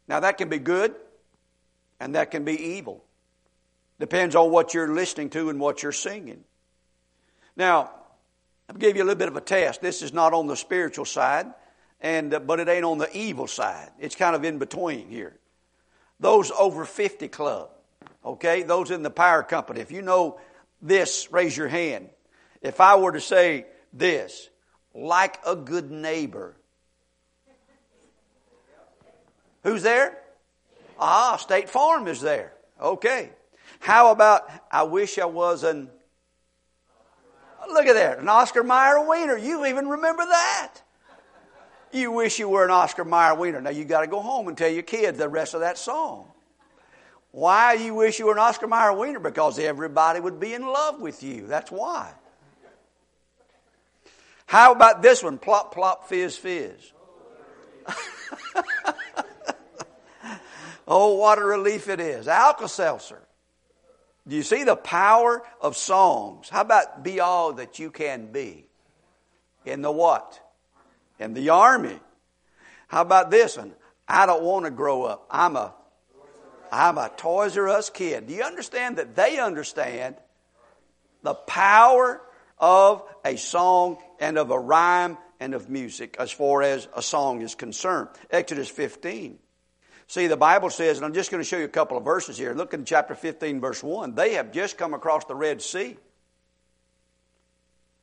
Now, 0.09 0.21
that 0.21 0.39
can 0.39 0.49
be 0.49 0.59
good 0.59 0.95
and 2.01 2.15
that 2.15 2.31
can 2.31 2.45
be 2.45 2.61
evil. 2.61 3.05
Depends 3.99 4.35
on 4.35 4.51
what 4.51 4.75
you're 4.75 4.93
listening 4.93 5.31
to 5.31 5.51
and 5.51 5.61
what 5.61 5.83
you're 5.83 5.93
singing. 5.93 6.45
Now, 7.57 7.91
I'll 8.69 8.77
give 8.77 8.97
you 8.97 9.03
a 9.03 9.05
little 9.05 9.19
bit 9.19 9.29
of 9.29 9.37
a 9.37 9.41
test. 9.41 9.81
This 9.81 10.03
is 10.03 10.13
not 10.13 10.33
on 10.33 10.47
the 10.47 10.57
spiritual 10.57 11.05
side, 11.05 11.47
and 12.01 12.35
uh, 12.35 12.41
but 12.41 12.61
it 12.61 12.69
ain't 12.69 12.85
on 12.85 12.99
the 12.99 13.15
evil 13.17 13.47
side. 13.47 13.91
It's 13.99 14.17
kind 14.17 14.35
of 14.35 14.45
in 14.45 14.59
between 14.59 15.09
here. 15.09 15.37
Those 16.19 16.51
over 16.51 16.85
50 16.85 17.29
club. 17.29 17.71
Okay, 18.25 18.63
those 18.63 18.91
in 18.91 19.03
the 19.03 19.11
power 19.11 19.43
company, 19.43 19.81
if 19.81 19.93
you 19.93 20.03
know 20.03 20.41
this, 20.81 21.31
raise 21.31 21.57
your 21.57 21.69
hand. 21.69 22.09
If 22.63 22.81
I 22.81 22.97
were 22.97 23.13
to 23.13 23.21
say 23.21 23.67
this, 23.93 24.49
like 24.95 25.39
a 25.47 25.55
good 25.55 25.91
neighbor, 25.91 26.57
who's 29.63 29.83
there? 29.83 30.17
Ah, 30.99 31.37
State 31.37 31.69
Farm 31.69 32.09
is 32.09 32.21
there. 32.21 32.55
Okay. 32.81 33.31
How 33.81 34.11
about 34.11 34.49
I 34.71 34.85
wish 34.85 35.19
I 35.19 35.27
was 35.27 35.65
an 35.65 35.91
Look 37.71 37.87
at 37.87 37.95
that, 37.95 38.19
an 38.19 38.29
Oscar 38.29 38.63
Mayer 38.63 39.01
wiener. 39.01 39.37
You 39.37 39.67
even 39.67 39.89
remember 39.89 40.25
that. 40.25 40.75
You 41.93 42.11
wish 42.11 42.39
you 42.39 42.49
were 42.49 42.65
an 42.65 42.71
Oscar 42.71 43.05
Mayer 43.05 43.35
wiener. 43.35 43.61
Now 43.61 43.71
you 43.71 43.85
got 43.85 44.01
to 44.01 44.07
go 44.07 44.21
home 44.21 44.49
and 44.49 44.59
tell 44.59 44.69
your 44.69 44.83
kids 44.83 45.19
the 45.19 45.29
rest 45.29 45.55
of 45.55 45.61
that 45.61 45.79
song. 45.79 46.27
Why 47.35 47.73
you 47.73 47.97
wish 47.97 48.21
you 48.21 48.27
were 48.27 48.33
an 48.35 48.39
Oscar 48.39 48.69
Mayer 48.69 48.93
wiener? 48.93 49.19
Because 49.19 49.59
everybody 49.59 50.21
would 50.21 50.39
be 50.39 50.55
in 50.55 50.63
love 50.63 51.01
with 51.01 51.25
you. 51.25 51.49
That's 51.49 51.69
why. 51.69 52.13
How 54.47 54.71
about 54.71 55.03
this 55.03 55.21
one? 55.21 55.39
Plop, 55.39 55.75
plop, 55.75 56.09
fizz, 56.09 56.37
fizz. 56.37 56.93
oh, 60.87 61.17
what 61.17 61.39
a 61.41 61.45
relief 61.45 61.89
it 61.89 61.99
is. 61.99 62.29
Alka 62.29 62.69
Seltzer. 62.69 63.21
Do 64.29 64.37
you 64.37 64.45
see 64.45 64.63
the 64.63 64.77
power 64.77 65.43
of 65.61 65.77
songs? 65.77 66.49
How 66.49 66.61
about 66.61 67.03
be 67.03 67.19
all 67.19 67.55
that 67.55 67.81
you 67.81 67.91
can 67.91 68.31
be? 68.31 68.69
In 69.65 69.83
the 69.83 69.91
what? 69.91 70.41
In 71.19 71.35
the 71.35 71.49
army. 71.49 71.99
How 72.87 73.03
about 73.03 73.33
this 73.33 73.57
one? 73.57 73.73
I 74.07 74.25
don't 74.25 74.45
want 74.45 74.67
to 74.67 74.71
grow 74.71 75.03
up. 75.03 75.27
I'm 75.33 75.57
a 75.57 75.75
I'm 76.75 76.99
a 76.99 77.09
Toys 77.17 77.57
R 77.57 77.69
Us 77.69 77.89
kid. 77.89 78.27
Do 78.27 78.35
you 78.35 78.43
understand 78.43 78.97
that 78.97 79.15
they 79.15 79.39
understand 79.39 80.17
the 81.23 81.35
power 81.35 82.21
of 82.59 83.05
a 83.25 83.37
song 83.37 83.99
and 84.19 84.37
of 84.37 84.51
a 84.51 84.59
rhyme 84.59 85.17
and 85.39 85.55
of 85.55 85.71
music 85.71 86.17
as 86.19 86.33
far 86.33 86.63
as 86.63 86.89
a 86.95 87.01
song 87.01 87.43
is 87.43 87.55
concerned? 87.55 88.09
Exodus 88.31 88.69
15. 88.69 89.39
See, 90.09 90.27
the 90.27 90.37
Bible 90.37 90.69
says, 90.69 90.97
and 90.99 91.07
I'm 91.07 91.15
just 91.15 91.31
going 91.31 91.43
to 91.43 91.49
show 91.49 91.57
you 91.57 91.65
a 91.65 91.69
couple 91.69 91.97
of 91.97 92.05
verses 92.05 92.37
here. 92.37 92.53
Look 92.55 92.75
in 92.75 92.85
chapter 92.85 93.15
15, 93.15 93.61
verse 93.61 93.83
1. 93.83 94.15
They 94.17 94.35
have 94.35 94.53
just 94.53 94.77
come 94.77 94.95
across 94.95 95.25
the 95.25 95.35
Red 95.35 95.63
Sea. 95.63 95.97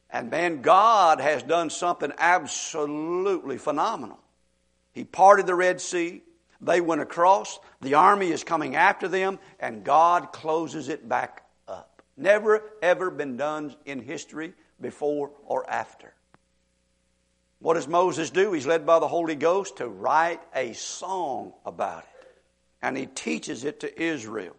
And 0.10 0.30
man, 0.30 0.62
God 0.62 1.20
has 1.20 1.44
done 1.44 1.70
something 1.70 2.12
absolutely 2.18 3.58
phenomenal. 3.58 4.20
He 4.94 5.04
parted 5.04 5.46
the 5.46 5.56
Red 5.56 5.80
Sea. 5.80 6.24
They 6.62 6.80
went 6.80 7.02
across, 7.02 7.60
the 7.82 7.96
army 7.96 8.32
is 8.32 8.44
coming 8.44 8.76
after 8.76 9.08
them, 9.08 9.40
and 9.60 9.84
God 9.84 10.32
closes 10.32 10.90
it 10.90 11.10
back 11.10 11.44
up. 11.68 12.04
Never, 12.16 12.62
ever 12.84 13.10
been 13.10 13.36
done 13.36 13.76
in 13.86 14.00
history 14.00 14.54
before 14.80 15.32
or 15.46 15.68
after. 15.70 16.14
What 17.60 17.76
does 17.76 17.88
Moses 17.88 18.30
do? 18.30 18.54
He's 18.54 18.68
led 18.68 18.86
by 18.86 19.00
the 19.00 19.08
Holy 19.08 19.36
Ghost 19.36 19.78
to 19.78 19.88
write 19.88 20.42
a 20.56 20.74
song 20.74 21.54
about 21.66 22.04
it. 22.04 22.28
And 22.82 22.98
he 22.98 23.06
teaches 23.06 23.64
it 23.64 23.80
to 23.82 24.02
Israel. 24.02 24.56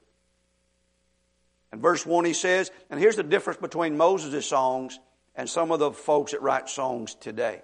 In 1.72 1.80
verse 1.80 2.04
1, 2.04 2.24
he 2.24 2.32
says, 2.32 2.70
and 2.90 3.00
here's 3.00 3.16
the 3.16 3.22
difference 3.22 3.60
between 3.60 3.96
Moses' 3.96 4.46
songs 4.46 4.98
and 5.34 5.48
some 5.48 5.72
of 5.72 5.78
the 5.78 5.92
folks 5.92 6.32
that 6.32 6.42
write 6.42 6.68
songs 6.68 7.14
today. 7.14 7.62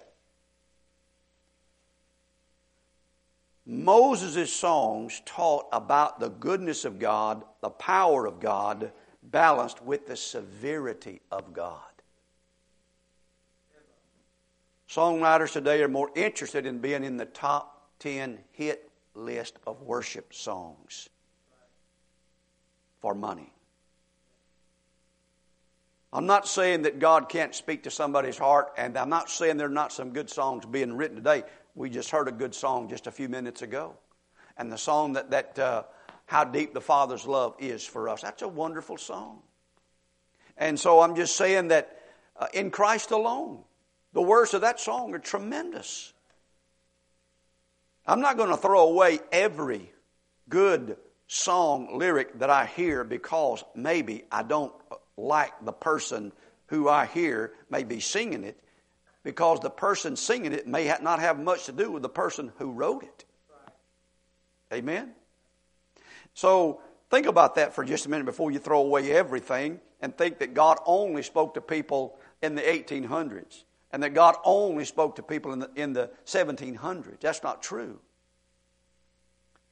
Moses' 3.70 4.50
songs 4.50 5.20
taught 5.26 5.66
about 5.72 6.18
the 6.18 6.30
goodness 6.30 6.87
of 6.87 6.98
God, 6.98 7.44
the 7.60 7.68
power 7.68 8.25
of 8.25 8.40
God, 8.40 8.90
balanced 9.22 9.82
with 9.82 10.06
the 10.06 10.16
severity 10.16 11.20
of 11.30 11.52
God. 11.52 11.82
Songwriters 14.88 15.52
today 15.52 15.82
are 15.82 15.88
more 15.88 16.10
interested 16.16 16.64
in 16.64 16.78
being 16.78 17.04
in 17.04 17.18
the 17.18 17.26
top 17.26 17.90
10 17.98 18.38
hit 18.52 18.90
list 19.14 19.58
of 19.66 19.82
worship 19.82 20.32
songs 20.32 21.10
for 23.02 23.14
money. 23.14 23.52
I'm 26.10 26.25
not 26.25 26.48
saying 26.48 26.82
that 26.82 27.00
God 27.00 27.28
can't 27.28 27.54
speak 27.54 27.82
to 27.82 27.90
somebody's 27.90 28.38
heart, 28.38 28.72
and 28.78 28.96
I'm 28.96 29.10
not 29.10 29.28
saying 29.28 29.58
there 29.58 29.66
are 29.66 29.70
not 29.70 29.92
some 29.92 30.14
good 30.14 30.30
songs 30.30 30.64
being 30.64 30.96
written 30.96 31.16
today. 31.16 31.42
We 31.78 31.90
just 31.90 32.11
heard 32.11 32.26
a 32.26 32.32
good 32.32 32.56
song 32.56 32.88
just 32.88 33.06
a 33.06 33.12
few 33.12 33.28
minutes 33.28 33.62
ago. 33.62 33.94
And 34.56 34.70
the 34.70 34.76
song 34.76 35.12
that, 35.12 35.30
that 35.30 35.56
uh, 35.61 35.82
How 36.26 36.42
Deep 36.42 36.75
the 36.75 36.80
Father's 36.80 37.25
Love 37.25 37.54
Is 37.61 37.87
for 37.87 38.08
Us, 38.08 38.23
that's 38.23 38.42
a 38.42 38.49
wonderful 38.49 38.97
song. 38.97 39.42
And 40.56 40.78
so 40.78 40.99
I'm 41.00 41.14
just 41.14 41.37
saying 41.37 41.68
that 41.68 41.97
uh, 42.37 42.49
in 42.52 42.73
Christ 42.73 43.12
alone, 43.12 43.61
the 44.12 44.20
words 44.20 44.54
of 44.54 44.62
that 44.62 44.80
song 44.80 45.14
are 45.14 45.20
tremendous. 45.20 46.12
I'm 48.04 48.20
not 48.20 48.37
going 48.37 48.50
to 48.50 48.56
throw 48.56 48.88
away 48.88 49.20
every 49.30 49.92
good 50.49 50.97
song 51.28 51.97
lyric 51.97 52.40
that 52.40 52.50
I 52.50 52.66
hear 52.66 53.04
because 53.04 53.62
maybe 53.76 54.25
I 54.32 54.42
don't 54.42 54.73
like 55.16 55.52
the 55.64 55.73
person 55.73 56.32
who 56.66 56.88
I 56.88 57.06
hear 57.06 57.52
may 57.70 57.85
be 57.85 58.00
singing 58.00 58.42
it 58.42 58.61
because 59.28 59.61
the 59.61 59.68
person 59.68 60.16
singing 60.16 60.54
it 60.54 60.66
may 60.66 60.90
not 61.02 61.20
have 61.20 61.38
much 61.38 61.66
to 61.66 61.73
do 61.73 61.92
with 61.92 62.00
the 62.00 62.08
person 62.08 62.50
who 62.56 62.73
wrote 62.73 63.02
it. 63.02 63.26
Amen? 64.73 65.11
So 66.32 66.80
think 67.11 67.26
about 67.26 67.56
that 67.56 67.75
for 67.75 67.85
just 67.85 68.06
a 68.06 68.08
minute 68.08 68.25
before 68.25 68.50
you 68.50 68.58
throw 68.58 68.80
away 68.80 69.12
everything 69.12 69.80
and 70.00 70.16
think 70.16 70.38
that 70.38 70.54
God 70.54 70.78
only 70.87 71.23
spoke 71.23 71.52
to 71.52 71.61
people 71.61 72.18
in 72.40 72.54
the 72.54 72.62
1800s 72.62 73.64
and 73.92 74.02
that 74.02 74.14
God 74.14 74.35
only 74.47 74.87
spoke 74.87 75.16
to 75.16 75.23
people 75.23 75.52
in 75.52 75.58
the, 75.58 75.70
in 75.76 75.92
the 75.92 76.08
1700s. 76.25 77.20
That's 77.20 77.42
not 77.42 77.62
true. 77.62 78.00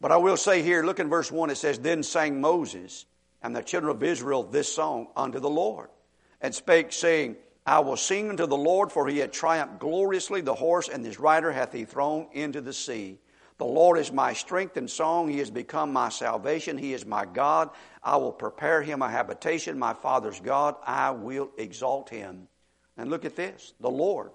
But 0.02 0.12
I 0.12 0.18
will 0.18 0.36
say 0.36 0.60
here, 0.60 0.84
look 0.84 1.00
in 1.00 1.08
verse 1.08 1.32
1, 1.32 1.48
it 1.48 1.56
says, 1.56 1.78
Then 1.78 2.02
sang 2.02 2.42
Moses 2.42 3.06
and 3.42 3.56
the 3.56 3.62
children 3.62 3.96
of 3.96 4.02
Israel 4.02 4.42
this 4.42 4.70
song 4.70 5.06
unto 5.16 5.40
the 5.40 5.48
Lord, 5.48 5.88
and 6.42 6.54
spake, 6.54 6.92
saying, 6.92 7.36
I 7.66 7.80
will 7.80 7.96
sing 7.96 8.30
unto 8.30 8.46
the 8.46 8.56
Lord, 8.56 8.92
for 8.92 9.08
he 9.08 9.18
hath 9.18 9.32
triumphed 9.32 9.80
gloriously. 9.80 10.40
The 10.40 10.54
horse 10.54 10.88
and 10.88 11.04
his 11.04 11.18
rider 11.18 11.50
hath 11.50 11.72
he 11.72 11.84
thrown 11.84 12.28
into 12.32 12.60
the 12.60 12.72
sea. 12.72 13.18
The 13.58 13.64
Lord 13.64 13.98
is 13.98 14.12
my 14.12 14.34
strength 14.34 14.76
and 14.76 14.88
song. 14.88 15.28
He 15.28 15.38
has 15.38 15.50
become 15.50 15.92
my 15.92 16.10
salvation. 16.10 16.78
He 16.78 16.92
is 16.92 17.06
my 17.06 17.24
God. 17.24 17.70
I 18.02 18.16
will 18.16 18.32
prepare 18.32 18.82
him 18.82 19.02
a 19.02 19.10
habitation, 19.10 19.78
my 19.78 19.94
Father's 19.94 20.38
God. 20.38 20.76
I 20.86 21.10
will 21.10 21.50
exalt 21.56 22.10
him. 22.10 22.48
And 22.96 23.10
look 23.10 23.24
at 23.24 23.34
this 23.34 23.74
the 23.80 23.90
Lord 23.90 24.30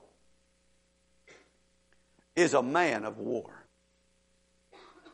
is 2.36 2.54
a 2.54 2.64
man 2.64 3.06
of 3.06 3.18
war. 3.18 3.66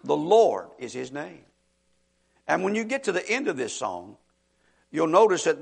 The 0.03 0.15
Lord 0.15 0.69
is 0.79 0.93
his 0.93 1.11
name. 1.11 1.43
And 2.47 2.63
when 2.63 2.75
you 2.75 2.85
get 2.85 3.03
to 3.05 3.11
the 3.11 3.29
end 3.29 3.47
of 3.47 3.57
this 3.57 3.73
song, 3.73 4.15
you'll 4.89 5.07
notice 5.07 5.43
that 5.43 5.57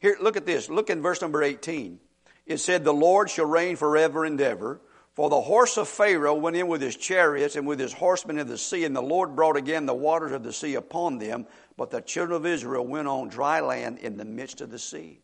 here, 0.00 0.16
look 0.20 0.36
at 0.36 0.46
this. 0.46 0.68
Look 0.68 0.90
in 0.90 1.02
verse 1.02 1.20
number 1.20 1.42
18. 1.42 1.98
It 2.46 2.58
said, 2.58 2.84
The 2.84 2.92
Lord 2.92 3.30
shall 3.30 3.46
reign 3.46 3.76
forever 3.76 4.24
and 4.24 4.40
ever. 4.40 4.80
For 5.14 5.28
the 5.28 5.40
horse 5.40 5.76
of 5.76 5.88
Pharaoh 5.88 6.34
went 6.34 6.54
in 6.54 6.68
with 6.68 6.80
his 6.80 6.94
chariots 6.94 7.56
and 7.56 7.66
with 7.66 7.80
his 7.80 7.92
horsemen 7.92 8.38
into 8.38 8.52
the 8.52 8.56
sea, 8.56 8.84
and 8.84 8.94
the 8.94 9.02
Lord 9.02 9.34
brought 9.34 9.56
again 9.56 9.84
the 9.84 9.92
waters 9.92 10.30
of 10.30 10.44
the 10.44 10.52
sea 10.52 10.76
upon 10.76 11.18
them. 11.18 11.48
But 11.76 11.90
the 11.90 12.00
children 12.00 12.36
of 12.36 12.46
Israel 12.46 12.86
went 12.86 13.08
on 13.08 13.28
dry 13.28 13.58
land 13.58 13.98
in 13.98 14.16
the 14.16 14.24
midst 14.24 14.60
of 14.60 14.70
the 14.70 14.78
sea. 14.78 15.18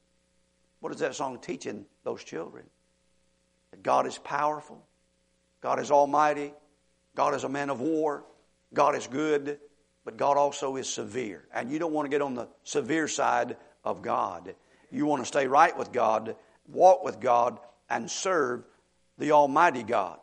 What 0.81 0.93
is 0.93 0.99
that 0.99 1.15
song 1.15 1.39
teaching 1.39 1.87
those 2.03 2.25
children? 2.25 2.65
That 3.71 3.85
God 3.85 4.09
is 4.09 4.19
powerful, 4.19 4.85
God 5.61 5.79
is 5.79 5.93
almighty, 5.93 6.53
God 7.15 7.35
is 7.35 7.45
a 7.45 7.49
man 7.49 7.71
of 7.71 7.81
war, 7.81 8.25
God 8.73 8.97
is 8.97 9.07
good, 9.07 9.61
but 10.05 10.17
God 10.17 10.37
also 10.37 10.75
is 10.75 10.89
severe. 10.89 11.45
And 11.55 11.71
you 11.71 11.79
don't 11.79 11.93
want 11.93 12.07
to 12.07 12.11
get 12.11 12.21
on 12.21 12.35
the 12.35 12.49
severe 12.65 13.07
side 13.07 13.57
of 13.85 14.03
God. 14.03 14.57
You 14.95 15.07
want 15.07 15.23
to 15.23 15.27
stay 15.27 15.47
right 15.49 15.77
with 15.77 15.93
God, 15.93 16.37
walk 16.69 17.05
with 17.05 17.21
God, 17.21 17.59
and 17.91 18.09
serve 18.09 18.65
the 19.19 19.33
Almighty 19.33 19.83
God. 19.83 20.19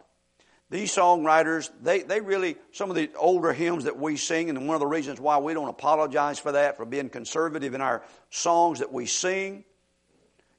These 0.69 0.95
songwriters, 0.95 1.69
they, 1.83 2.03
they 2.03 2.21
really, 2.21 2.55
some 2.71 2.89
of 2.89 2.95
the 2.95 3.09
older 3.17 3.51
hymns 3.51 3.83
that 3.83 3.99
we 3.99 4.15
sing, 4.15 4.49
and 4.49 4.67
one 4.67 4.75
of 4.75 4.79
the 4.79 4.87
reasons 4.87 5.19
why 5.19 5.37
we 5.39 5.53
don't 5.53 5.67
apologize 5.67 6.39
for 6.39 6.53
that, 6.53 6.77
for 6.77 6.85
being 6.85 7.09
conservative 7.09 7.73
in 7.73 7.81
our 7.81 8.03
songs 8.29 8.79
that 8.79 8.93
we 8.93 9.05
sing, 9.05 9.65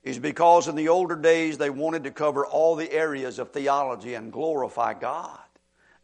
is 0.02 0.19
because 0.19 0.69
in 0.69 0.76
the 0.76 0.90
older 0.90 1.16
days 1.16 1.57
they 1.57 1.71
wanted 1.71 2.04
to 2.04 2.11
cover 2.11 2.45
all 2.45 2.76
the 2.76 2.92
areas 2.92 3.38
of 3.38 3.52
theology 3.52 4.12
and 4.12 4.31
glorify 4.31 4.92
God 4.92 5.40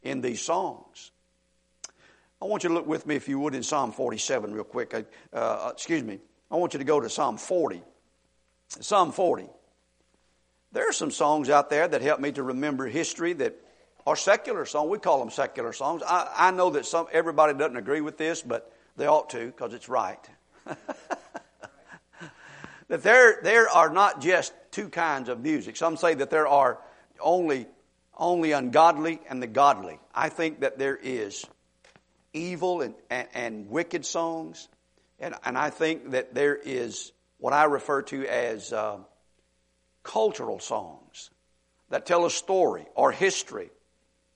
in 0.02 0.22
these 0.22 0.40
songs. 0.40 1.10
I 2.40 2.46
want 2.46 2.62
you 2.62 2.70
to 2.70 2.74
look 2.74 2.86
with 2.86 3.06
me, 3.06 3.16
if 3.16 3.28
you 3.28 3.38
would, 3.40 3.54
in 3.54 3.62
Psalm 3.62 3.92
47 3.92 4.54
real 4.54 4.64
quick. 4.64 4.94
Uh, 4.94 5.02
uh 5.36 5.70
excuse 5.74 6.02
me. 6.02 6.18
I 6.50 6.56
want 6.56 6.72
you 6.72 6.78
to 6.78 6.84
go 6.84 7.00
to 7.00 7.10
Psalm 7.10 7.36
40. 7.36 7.82
Psalm 8.68 9.12
40. 9.12 9.48
There 10.72 10.88
are 10.88 10.92
some 10.92 11.10
songs 11.10 11.48
out 11.48 11.70
there 11.70 11.88
that 11.88 12.02
help 12.02 12.20
me 12.20 12.32
to 12.32 12.42
remember 12.42 12.86
history 12.86 13.32
that 13.34 13.56
are 14.06 14.16
secular 14.16 14.66
songs. 14.66 14.90
We 14.90 14.98
call 14.98 15.18
them 15.18 15.30
secular 15.30 15.72
songs. 15.72 16.02
I, 16.06 16.30
I 16.36 16.50
know 16.50 16.70
that 16.70 16.86
some 16.86 17.06
everybody 17.12 17.54
doesn't 17.54 17.76
agree 17.76 18.00
with 18.00 18.18
this, 18.18 18.42
but 18.42 18.72
they 18.96 19.06
ought 19.06 19.30
to 19.30 19.46
because 19.46 19.72
it's 19.72 19.88
right. 19.88 20.20
that 22.88 23.02
there, 23.02 23.40
there 23.42 23.68
are 23.68 23.90
not 23.90 24.20
just 24.20 24.52
two 24.70 24.88
kinds 24.88 25.28
of 25.28 25.40
music. 25.40 25.76
Some 25.76 25.96
say 25.96 26.14
that 26.14 26.30
there 26.30 26.46
are 26.46 26.78
only, 27.20 27.66
only 28.16 28.52
ungodly 28.52 29.20
and 29.28 29.42
the 29.42 29.46
godly. 29.46 29.98
I 30.14 30.28
think 30.28 30.60
that 30.60 30.78
there 30.78 30.96
is 30.96 31.44
evil 32.32 32.82
and, 32.82 32.94
and, 33.08 33.28
and 33.34 33.70
wicked 33.70 34.04
songs, 34.04 34.68
and, 35.18 35.34
and 35.44 35.56
I 35.56 35.70
think 35.70 36.10
that 36.10 36.34
there 36.34 36.56
is 36.56 37.12
what 37.38 37.52
I 37.52 37.64
refer 37.64 38.02
to 38.02 38.26
as 38.26 38.72
uh, 38.72 38.98
cultural 40.02 40.58
songs 40.58 41.30
that 41.90 42.06
tell 42.06 42.26
a 42.26 42.30
story 42.30 42.86
or 42.94 43.12
history 43.12 43.70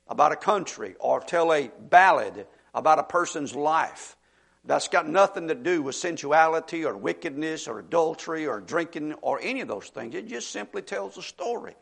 about 0.08 0.32
a 0.32 0.36
country 0.36 0.94
or 1.00 1.20
tell 1.20 1.52
a 1.52 1.70
ballad 1.80 2.46
about 2.74 2.98
a 2.98 3.04
person's 3.04 3.54
life. 3.54 4.16
That's 4.64 4.88
got 4.88 5.08
nothing 5.08 5.48
to 5.48 5.54
do 5.54 5.82
with 5.82 5.96
sensuality 5.96 6.84
or 6.84 6.96
wickedness 6.96 7.66
or 7.66 7.80
adultery 7.80 8.46
or 8.46 8.60
drinking 8.60 9.14
or 9.14 9.40
any 9.42 9.60
of 9.60 9.68
those 9.68 9.88
things. 9.88 10.14
It 10.14 10.28
just 10.28 10.50
simply 10.50 10.82
tells 10.82 11.18
a 11.18 11.22
story. 11.22 11.74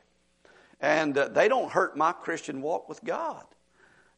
And 0.80 1.16
uh, 1.16 1.28
they 1.28 1.48
don't 1.48 1.70
hurt 1.70 1.96
my 1.96 2.12
Christian 2.12 2.62
walk 2.62 2.88
with 2.88 3.04
God. 3.04 3.44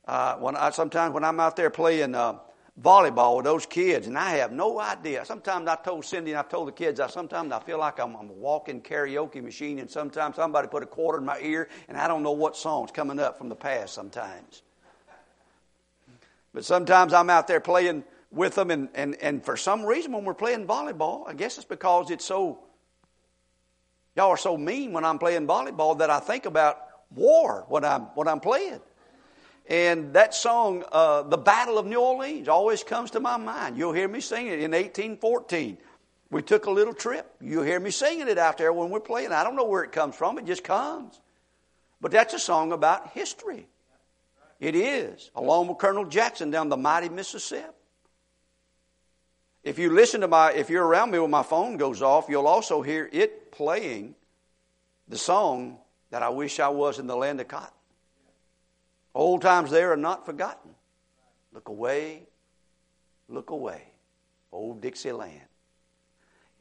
Uh, 0.06 0.36
when 0.36 0.56
I, 0.56 0.70
sometimes 0.70 1.12
when 1.12 1.24
I'm 1.24 1.40
out 1.40 1.56
there 1.56 1.70
playing 1.70 2.14
uh, 2.14 2.38
volleyball 2.80 3.36
with 3.36 3.44
those 3.44 3.66
kids, 3.66 4.06
and 4.06 4.16
I 4.16 4.30
have 4.36 4.52
no 4.52 4.80
idea. 4.80 5.24
Sometimes 5.24 5.68
I 5.68 5.76
told 5.76 6.04
Cindy 6.04 6.30
and 6.30 6.40
I 6.40 6.42
told 6.42 6.68
the 6.68 6.72
kids, 6.72 7.00
I 7.00 7.06
sometimes 7.08 7.52
I 7.52 7.60
feel 7.60 7.78
like 7.78 8.00
I'm, 8.00 8.16
I'm, 8.16 8.30
a 8.30 8.32
walking 8.32 8.80
karaoke 8.80 9.42
machine, 9.42 9.78
and 9.78 9.90
sometimes 9.90 10.36
somebody 10.36 10.68
put 10.68 10.82
a 10.82 10.86
quarter 10.86 11.18
in 11.18 11.24
my 11.24 11.38
ear, 11.40 11.68
and 11.88 11.98
I 11.98 12.08
don't 12.08 12.22
know 12.22 12.32
what 12.32 12.56
song's 12.56 12.90
coming 12.90 13.18
up 13.18 13.36
from 13.36 13.50
the 13.50 13.54
past. 13.54 13.92
Sometimes, 13.92 14.62
but 16.54 16.64
sometimes 16.64 17.12
I'm 17.12 17.28
out 17.28 17.46
there 17.46 17.60
playing 17.60 18.04
with 18.30 18.54
them, 18.54 18.70
and, 18.70 18.88
and, 18.94 19.16
and 19.16 19.44
for 19.44 19.56
some 19.56 19.84
reason, 19.84 20.12
when 20.12 20.24
we're 20.24 20.32
playing 20.32 20.66
volleyball, 20.66 21.28
I 21.28 21.34
guess 21.34 21.58
it's 21.58 21.66
because 21.66 22.10
it's 22.10 22.24
so 22.24 22.60
y'all 24.16 24.30
are 24.30 24.36
so 24.38 24.56
mean 24.56 24.92
when 24.92 25.04
I'm 25.04 25.18
playing 25.18 25.46
volleyball 25.46 25.98
that 25.98 26.08
I 26.08 26.20
think 26.20 26.46
about 26.46 26.78
war 27.10 27.66
when 27.68 27.84
I'm 27.84 28.02
when 28.14 28.28
I'm 28.28 28.40
playing. 28.40 28.80
And 29.68 30.14
that 30.14 30.34
song, 30.34 30.84
uh, 30.90 31.22
The 31.22 31.38
Battle 31.38 31.78
of 31.78 31.86
New 31.86 32.00
Orleans, 32.00 32.48
always 32.48 32.82
comes 32.82 33.12
to 33.12 33.20
my 33.20 33.36
mind. 33.36 33.76
You'll 33.76 33.92
hear 33.92 34.08
me 34.08 34.20
sing 34.20 34.48
it 34.48 34.60
in 34.60 34.72
1814. 34.72 35.78
We 36.30 36.42
took 36.42 36.66
a 36.66 36.70
little 36.70 36.94
trip. 36.94 37.30
You'll 37.40 37.62
hear 37.62 37.78
me 37.78 37.90
singing 37.90 38.28
it 38.28 38.38
out 38.38 38.58
there 38.58 38.72
when 38.72 38.90
we're 38.90 39.00
playing. 39.00 39.32
I 39.32 39.44
don't 39.44 39.54
know 39.54 39.66
where 39.66 39.84
it 39.84 39.92
comes 39.92 40.16
from, 40.16 40.38
it 40.38 40.46
just 40.46 40.64
comes. 40.64 41.20
But 42.00 42.10
that's 42.10 42.34
a 42.34 42.38
song 42.38 42.72
about 42.72 43.10
history. 43.10 43.68
It 44.58 44.74
is, 44.74 45.30
along 45.34 45.68
with 45.68 45.78
Colonel 45.78 46.04
Jackson 46.04 46.50
down 46.50 46.68
the 46.68 46.76
mighty 46.76 47.08
Mississippi. 47.08 47.66
If 49.62 49.78
you 49.78 49.90
listen 49.90 50.22
to 50.22 50.28
my, 50.28 50.52
if 50.52 50.70
you're 50.70 50.84
around 50.84 51.12
me 51.12 51.18
when 51.18 51.30
my 51.30 51.42
phone 51.42 51.76
goes 51.76 52.02
off, 52.02 52.26
you'll 52.28 52.48
also 52.48 52.82
hear 52.82 53.08
it 53.12 53.52
playing 53.52 54.14
the 55.06 55.18
song 55.18 55.78
that 56.10 56.22
I 56.22 56.30
wish 56.30 56.58
I 56.58 56.68
was 56.68 56.98
in 56.98 57.06
the 57.06 57.16
land 57.16 57.40
of 57.40 57.48
cotton. 57.48 57.68
Old 59.14 59.42
times 59.42 59.70
there 59.70 59.92
are 59.92 59.96
not 59.96 60.24
forgotten. 60.24 60.70
Look 61.52 61.68
away, 61.68 62.22
look 63.28 63.50
away, 63.50 63.82
old 64.50 64.80
Dixieland. 64.80 65.40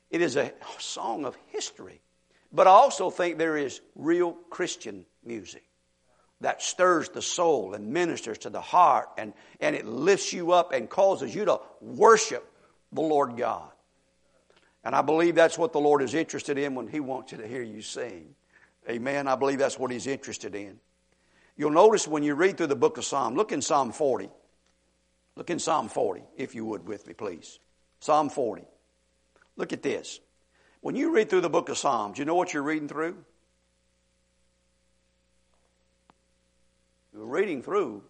It 0.09 0.21
is 0.21 0.35
a 0.35 0.51
song 0.77 1.25
of 1.25 1.37
history. 1.47 2.01
But 2.51 2.67
I 2.67 2.71
also 2.71 3.09
think 3.09 3.37
there 3.37 3.55
is 3.55 3.79
real 3.95 4.33
Christian 4.49 5.05
music 5.23 5.63
that 6.41 6.61
stirs 6.61 7.07
the 7.09 7.21
soul 7.21 7.75
and 7.75 7.93
ministers 7.93 8.39
to 8.39 8.49
the 8.49 8.61
heart 8.61 9.07
and, 9.17 9.33
and 9.61 9.75
it 9.75 9.85
lifts 9.85 10.33
you 10.33 10.51
up 10.51 10.73
and 10.73 10.89
causes 10.89 11.33
you 11.33 11.45
to 11.45 11.59
worship 11.79 12.51
the 12.91 13.01
Lord 13.01 13.37
God. 13.37 13.69
And 14.83 14.95
I 14.95 15.01
believe 15.01 15.35
that's 15.35 15.57
what 15.57 15.71
the 15.71 15.79
Lord 15.79 16.01
is 16.01 16.13
interested 16.13 16.57
in 16.57 16.75
when 16.75 16.87
He 16.87 16.99
wants 16.99 17.31
you 17.31 17.37
to 17.37 17.47
hear 17.47 17.61
you 17.61 17.81
sing. 17.81 18.33
Amen. 18.89 19.27
I 19.27 19.35
believe 19.35 19.59
that's 19.59 19.77
what 19.77 19.91
He's 19.91 20.07
interested 20.07 20.55
in. 20.55 20.79
You'll 21.57 21.71
notice 21.71 22.07
when 22.07 22.23
you 22.23 22.35
read 22.35 22.57
through 22.57 22.67
the 22.67 22.75
book 22.75 22.97
of 22.97 23.05
Psalm, 23.05 23.35
look 23.35 23.51
in 23.51 23.61
Psalm 23.61 23.91
40. 23.91 24.29
Look 25.35 25.49
in 25.49 25.59
Psalm 25.59 25.89
40, 25.89 26.23
if 26.37 26.55
you 26.55 26.65
would, 26.65 26.87
with 26.87 27.07
me, 27.07 27.13
please. 27.13 27.59
Psalm 27.99 28.29
40. 28.29 28.63
Look 29.55 29.73
at 29.73 29.83
this. 29.83 30.19
When 30.81 30.95
you 30.95 31.13
read 31.13 31.29
through 31.29 31.41
the 31.41 31.49
book 31.49 31.69
of 31.69 31.77
Psalms, 31.77 32.17
you 32.17 32.25
know 32.25 32.35
what 32.35 32.53
you're 32.53 32.63
reading 32.63 32.87
through? 32.87 33.17
You're 37.13 37.25
reading 37.25 37.61
through 37.61 38.03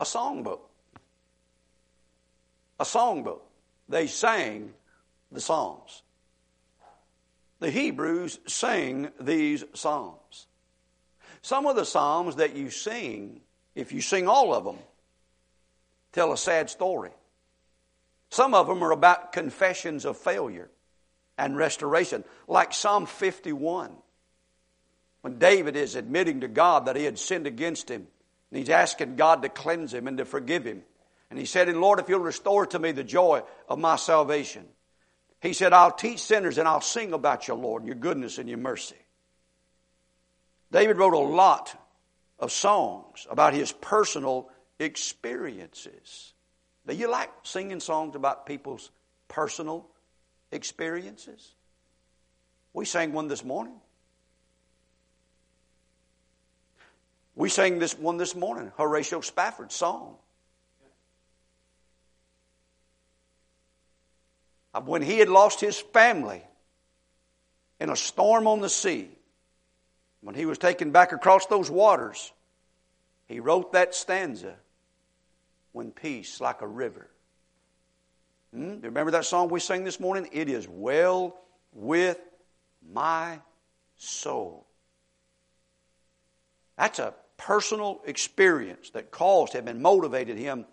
a 0.00 0.04
songbook. 0.04 0.60
A 2.80 2.84
songbook. 2.84 3.40
They 3.88 4.06
sang 4.06 4.72
the 5.32 5.40
Psalms. 5.40 6.02
The 7.60 7.70
Hebrews 7.70 8.38
sang 8.46 9.10
these 9.20 9.64
Psalms. 9.74 10.17
Some 11.42 11.66
of 11.66 11.76
the 11.76 11.84
Psalms 11.84 12.36
that 12.36 12.56
you 12.56 12.70
sing, 12.70 13.40
if 13.74 13.92
you 13.92 14.00
sing 14.00 14.28
all 14.28 14.54
of 14.54 14.64
them, 14.64 14.78
tell 16.12 16.32
a 16.32 16.36
sad 16.36 16.70
story. 16.70 17.10
Some 18.30 18.54
of 18.54 18.66
them 18.66 18.82
are 18.82 18.90
about 18.90 19.32
confessions 19.32 20.04
of 20.04 20.16
failure 20.16 20.70
and 21.38 21.56
restoration, 21.56 22.24
like 22.46 22.74
Psalm 22.74 23.06
51, 23.06 23.92
when 25.22 25.38
David 25.38 25.76
is 25.76 25.94
admitting 25.94 26.40
to 26.40 26.48
God 26.48 26.86
that 26.86 26.96
he 26.96 27.04
had 27.04 27.18
sinned 27.18 27.46
against 27.46 27.88
him, 27.88 28.06
and 28.50 28.58
he's 28.58 28.70
asking 28.70 29.16
God 29.16 29.42
to 29.42 29.48
cleanse 29.48 29.94
him 29.94 30.08
and 30.08 30.18
to 30.18 30.24
forgive 30.24 30.64
him. 30.64 30.82
And 31.30 31.38
he 31.38 31.44
said, 31.44 31.68
And 31.68 31.80
Lord, 31.80 32.00
if 32.00 32.08
you'll 32.08 32.20
restore 32.20 32.66
to 32.66 32.78
me 32.78 32.92
the 32.92 33.04
joy 33.04 33.42
of 33.68 33.78
my 33.78 33.96
salvation, 33.96 34.64
he 35.40 35.52
said, 35.52 35.72
I'll 35.72 35.92
teach 35.92 36.20
sinners 36.20 36.58
and 36.58 36.66
I'll 36.66 36.80
sing 36.80 37.12
about 37.12 37.46
your 37.46 37.56
Lord, 37.56 37.82
and 37.82 37.88
your 37.88 37.96
goodness 37.96 38.38
and 38.38 38.48
your 38.48 38.58
mercy. 38.58 38.96
David 40.70 40.98
wrote 40.98 41.14
a 41.14 41.18
lot 41.18 41.74
of 42.38 42.52
songs 42.52 43.26
about 43.30 43.54
his 43.54 43.72
personal 43.72 44.50
experiences. 44.78 46.34
Do 46.86 46.94
you 46.94 47.10
like 47.10 47.30
singing 47.42 47.80
songs 47.80 48.14
about 48.14 48.46
people's 48.46 48.90
personal 49.28 49.86
experiences? 50.52 51.54
We 52.72 52.84
sang 52.84 53.12
one 53.12 53.28
this 53.28 53.44
morning. 53.44 53.80
We 57.34 57.48
sang 57.48 57.78
this 57.78 57.96
one 57.96 58.16
this 58.16 58.34
morning, 58.34 58.72
Horatio 58.76 59.20
Spafford's 59.20 59.74
song. 59.74 60.16
When 64.84 65.02
he 65.02 65.18
had 65.18 65.28
lost 65.28 65.60
his 65.60 65.78
family 65.78 66.42
in 67.80 67.90
a 67.90 67.96
storm 67.96 68.46
on 68.46 68.60
the 68.60 68.68
sea, 68.68 69.17
when 70.20 70.34
he 70.34 70.46
was 70.46 70.58
taken 70.58 70.90
back 70.90 71.12
across 71.12 71.46
those 71.46 71.70
waters, 71.70 72.32
he 73.26 73.40
wrote 73.40 73.72
that 73.72 73.94
stanza, 73.94 74.56
When 75.72 75.90
peace 75.90 76.40
like 76.40 76.62
a 76.62 76.66
river. 76.66 77.10
Hmm? 78.52 78.80
Remember 78.80 79.12
that 79.12 79.26
song 79.26 79.50
we 79.50 79.60
sang 79.60 79.84
this 79.84 80.00
morning? 80.00 80.28
It 80.32 80.48
is 80.48 80.66
well 80.66 81.38
with 81.72 82.18
my 82.90 83.40
soul. 83.96 84.66
That's 86.76 86.98
a 86.98 87.14
personal 87.36 88.00
experience 88.06 88.90
that 88.90 89.10
caused 89.10 89.52
him 89.52 89.68
and 89.68 89.82
motivated 89.82 90.38
him 90.38 90.64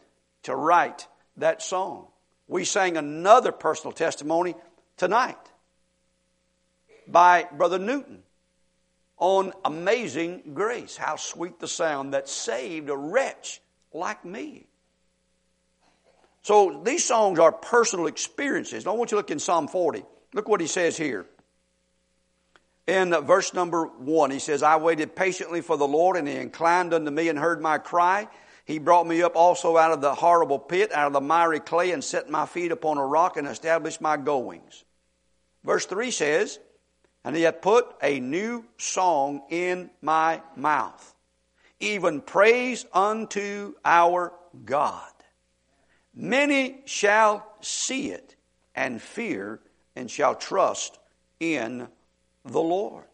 to 0.43 0.55
write 0.55 1.07
that 1.37 1.61
song. 1.61 2.07
We 2.47 2.63
sang 2.63 2.95
another 2.95 3.51
personal 3.51 3.91
testimony 3.91 4.55
tonight 4.97 5.37
by 7.07 7.47
Brother 7.51 7.79
Newton 7.79 8.23
on 9.17 9.53
Amazing 9.63 10.53
Grace. 10.53 10.97
How 10.97 11.15
sweet 11.15 11.59
the 11.59 11.67
sound 11.67 12.13
that 12.13 12.27
saved 12.27 12.89
a 12.89 12.97
wretch 12.97 13.61
like 13.93 14.25
me. 14.25 14.67
So 16.41 16.81
these 16.83 17.03
songs 17.03 17.39
are 17.39 17.51
personal 17.51 18.07
experiences. 18.07 18.85
I 18.85 18.91
want 18.91 19.11
you 19.11 19.15
to 19.15 19.19
look 19.19 19.31
in 19.31 19.39
Psalm 19.39 19.67
40. 19.67 20.03
Look 20.33 20.47
what 20.47 20.61
he 20.61 20.67
says 20.67 20.95
here. 20.95 21.25
In 22.87 23.11
verse 23.25 23.53
number 23.53 23.85
one, 23.85 24.29
he 24.29 24.37
says, 24.37 24.61
I 24.61 24.75
waited 24.75 25.15
patiently 25.15 25.61
for 25.61 25.75
the 25.75 25.87
Lord, 25.87 26.17
and 26.17 26.27
he 26.27 26.35
inclined 26.35 26.93
unto 26.93 27.09
me 27.09 27.29
and 27.29 27.39
heard 27.39 27.61
my 27.61 27.79
cry. 27.79 28.27
He 28.63 28.77
brought 28.77 29.07
me 29.07 29.23
up 29.23 29.35
also 29.35 29.77
out 29.77 29.91
of 29.91 30.01
the 30.01 30.13
horrible 30.13 30.59
pit, 30.59 30.91
out 30.91 31.07
of 31.07 31.13
the 31.13 31.21
miry 31.21 31.59
clay, 31.59 31.91
and 31.91 32.03
set 32.03 32.29
my 32.29 32.45
feet 32.45 32.71
upon 32.71 32.97
a 32.97 33.05
rock 33.05 33.37
and 33.37 33.47
established 33.47 34.01
my 34.01 34.17
goings. 34.17 34.83
Verse 35.63 35.85
3 35.87 36.11
says, 36.11 36.59
And 37.25 37.35
he 37.35 37.41
hath 37.41 37.59
put 37.59 37.87
a 38.03 38.19
new 38.19 38.65
song 38.77 39.41
in 39.49 39.89
my 39.99 40.43
mouth, 40.55 41.15
even 41.79 42.21
praise 42.21 42.85
unto 42.93 43.73
our 43.83 44.31
God. 44.63 45.11
Many 46.13 46.81
shall 46.85 47.51
see 47.61 48.11
it 48.11 48.35
and 48.75 49.01
fear 49.01 49.59
and 49.95 50.09
shall 50.09 50.35
trust 50.35 50.99
in 51.39 51.87
the 52.45 52.61
Lord. 52.61 53.05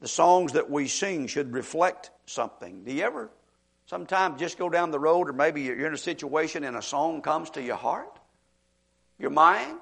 The 0.00 0.08
songs 0.08 0.52
that 0.52 0.68
we 0.68 0.86
sing 0.86 1.26
should 1.26 1.54
reflect 1.54 2.10
something. 2.26 2.84
Do 2.84 2.92
you 2.92 3.02
ever 3.02 3.30
sometimes 3.86 4.38
just 4.38 4.58
go 4.58 4.68
down 4.68 4.90
the 4.90 5.00
road, 5.00 5.30
or 5.30 5.32
maybe 5.32 5.62
you're 5.62 5.86
in 5.86 5.94
a 5.94 5.98
situation 5.98 6.64
and 6.64 6.76
a 6.76 6.82
song 6.82 7.22
comes 7.22 7.48
to 7.50 7.62
your 7.62 7.76
heart, 7.76 8.18
your 9.18 9.30
mind? 9.30 9.80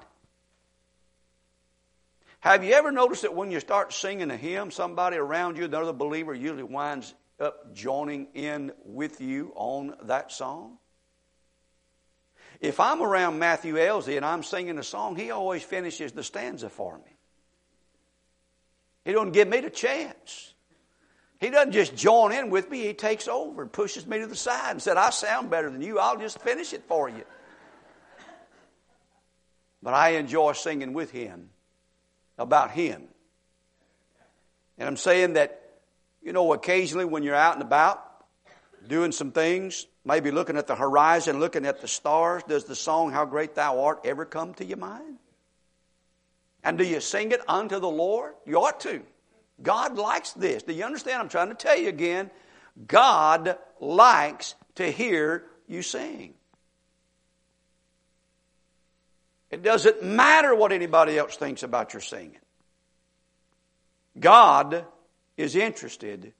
Have 2.45 2.63
you 2.63 2.73
ever 2.73 2.91
noticed 2.91 3.23
that 3.23 3.33
when 3.33 3.49
you 3.49 3.59
start 3.59 3.91
singing 3.91 4.29
a 4.29 4.37
hymn, 4.37 4.69
somebody 4.69 5.17
around 5.17 5.57
you, 5.57 5.65
another 5.65 5.93
believer, 5.93 6.31
usually 6.31 6.61
winds 6.61 7.15
up 7.39 7.73
joining 7.73 8.27
in 8.35 8.71
with 8.83 9.19
you 9.19 9.51
on 9.55 9.95
that 10.03 10.31
song? 10.31 10.77
If 12.61 12.79
I'm 12.79 13.01
around 13.01 13.39
Matthew 13.39 13.79
Elsie 13.79 14.15
and 14.15 14.23
I'm 14.23 14.43
singing 14.43 14.77
a 14.77 14.83
song, 14.83 15.15
he 15.15 15.31
always 15.31 15.63
finishes 15.63 16.11
the 16.11 16.21
stanza 16.21 16.69
for 16.69 16.99
me. 16.99 17.17
He 19.05 19.11
don't 19.11 19.31
give 19.31 19.47
me 19.47 19.61
the 19.61 19.71
chance. 19.71 20.53
He 21.39 21.49
doesn't 21.49 21.71
just 21.71 21.95
join 21.95 22.31
in 22.31 22.51
with 22.51 22.69
me, 22.69 22.81
he 22.81 22.93
takes 22.93 23.27
over 23.27 23.63
and 23.63 23.73
pushes 23.73 24.05
me 24.05 24.19
to 24.19 24.27
the 24.27 24.35
side 24.35 24.69
and 24.69 24.79
said, 24.79 24.97
I 24.97 25.09
sound 25.09 25.49
better 25.49 25.71
than 25.71 25.81
you, 25.81 25.97
I'll 25.97 26.19
just 26.19 26.39
finish 26.41 26.73
it 26.73 26.83
for 26.83 27.09
you. 27.09 27.23
But 29.81 29.95
I 29.95 30.09
enjoy 30.09 30.53
singing 30.53 30.93
with 30.93 31.09
him 31.09 31.49
about 32.37 32.71
him. 32.71 33.03
And 34.77 34.87
I'm 34.87 34.97
saying 34.97 35.33
that, 35.33 35.61
you 36.21 36.33
know, 36.33 36.53
occasionally 36.53 37.05
when 37.05 37.23
you're 37.23 37.35
out 37.35 37.53
and 37.53 37.63
about 37.63 38.01
doing 38.87 39.11
some 39.11 39.31
things, 39.31 39.87
maybe 40.03 40.31
looking 40.31 40.57
at 40.57 40.67
the 40.67 40.75
horizon, 40.75 41.39
looking 41.39 41.65
at 41.65 41.81
the 41.81 41.87
stars, 41.87 42.43
does 42.43 42.65
the 42.65 42.75
song, 42.75 43.11
How 43.11 43.25
Great 43.25 43.55
Thou 43.55 43.81
Art, 43.81 44.01
ever 44.05 44.25
come 44.25 44.53
to 44.55 44.65
your 44.65 44.77
mind? 44.77 45.17
And 46.63 46.77
do 46.77 46.83
you 46.83 46.99
sing 46.99 47.31
it 47.31 47.41
unto 47.47 47.79
the 47.79 47.89
Lord? 47.89 48.33
You 48.45 48.57
ought 48.57 48.79
to. 48.81 49.03
God 49.61 49.97
likes 49.97 50.33
this. 50.33 50.63
Do 50.63 50.73
you 50.73 50.83
understand? 50.83 51.21
I'm 51.21 51.29
trying 51.29 51.49
to 51.49 51.55
tell 51.55 51.77
you 51.77 51.89
again. 51.89 52.31
God 52.87 53.57
likes 53.79 54.55
to 54.75 54.91
hear 54.91 55.45
you 55.67 55.81
sing. 55.81 56.33
It 59.51 59.63
doesn't 59.63 60.03
matter 60.03 60.53
what 60.55 60.71
anybody 60.71 61.17
else 61.17 61.35
thinks 61.35 61.63
about 61.63 61.93
your 61.93 62.01
singing. 62.01 62.39
God 64.19 64.85
is 65.37 65.55
interested 65.55 66.33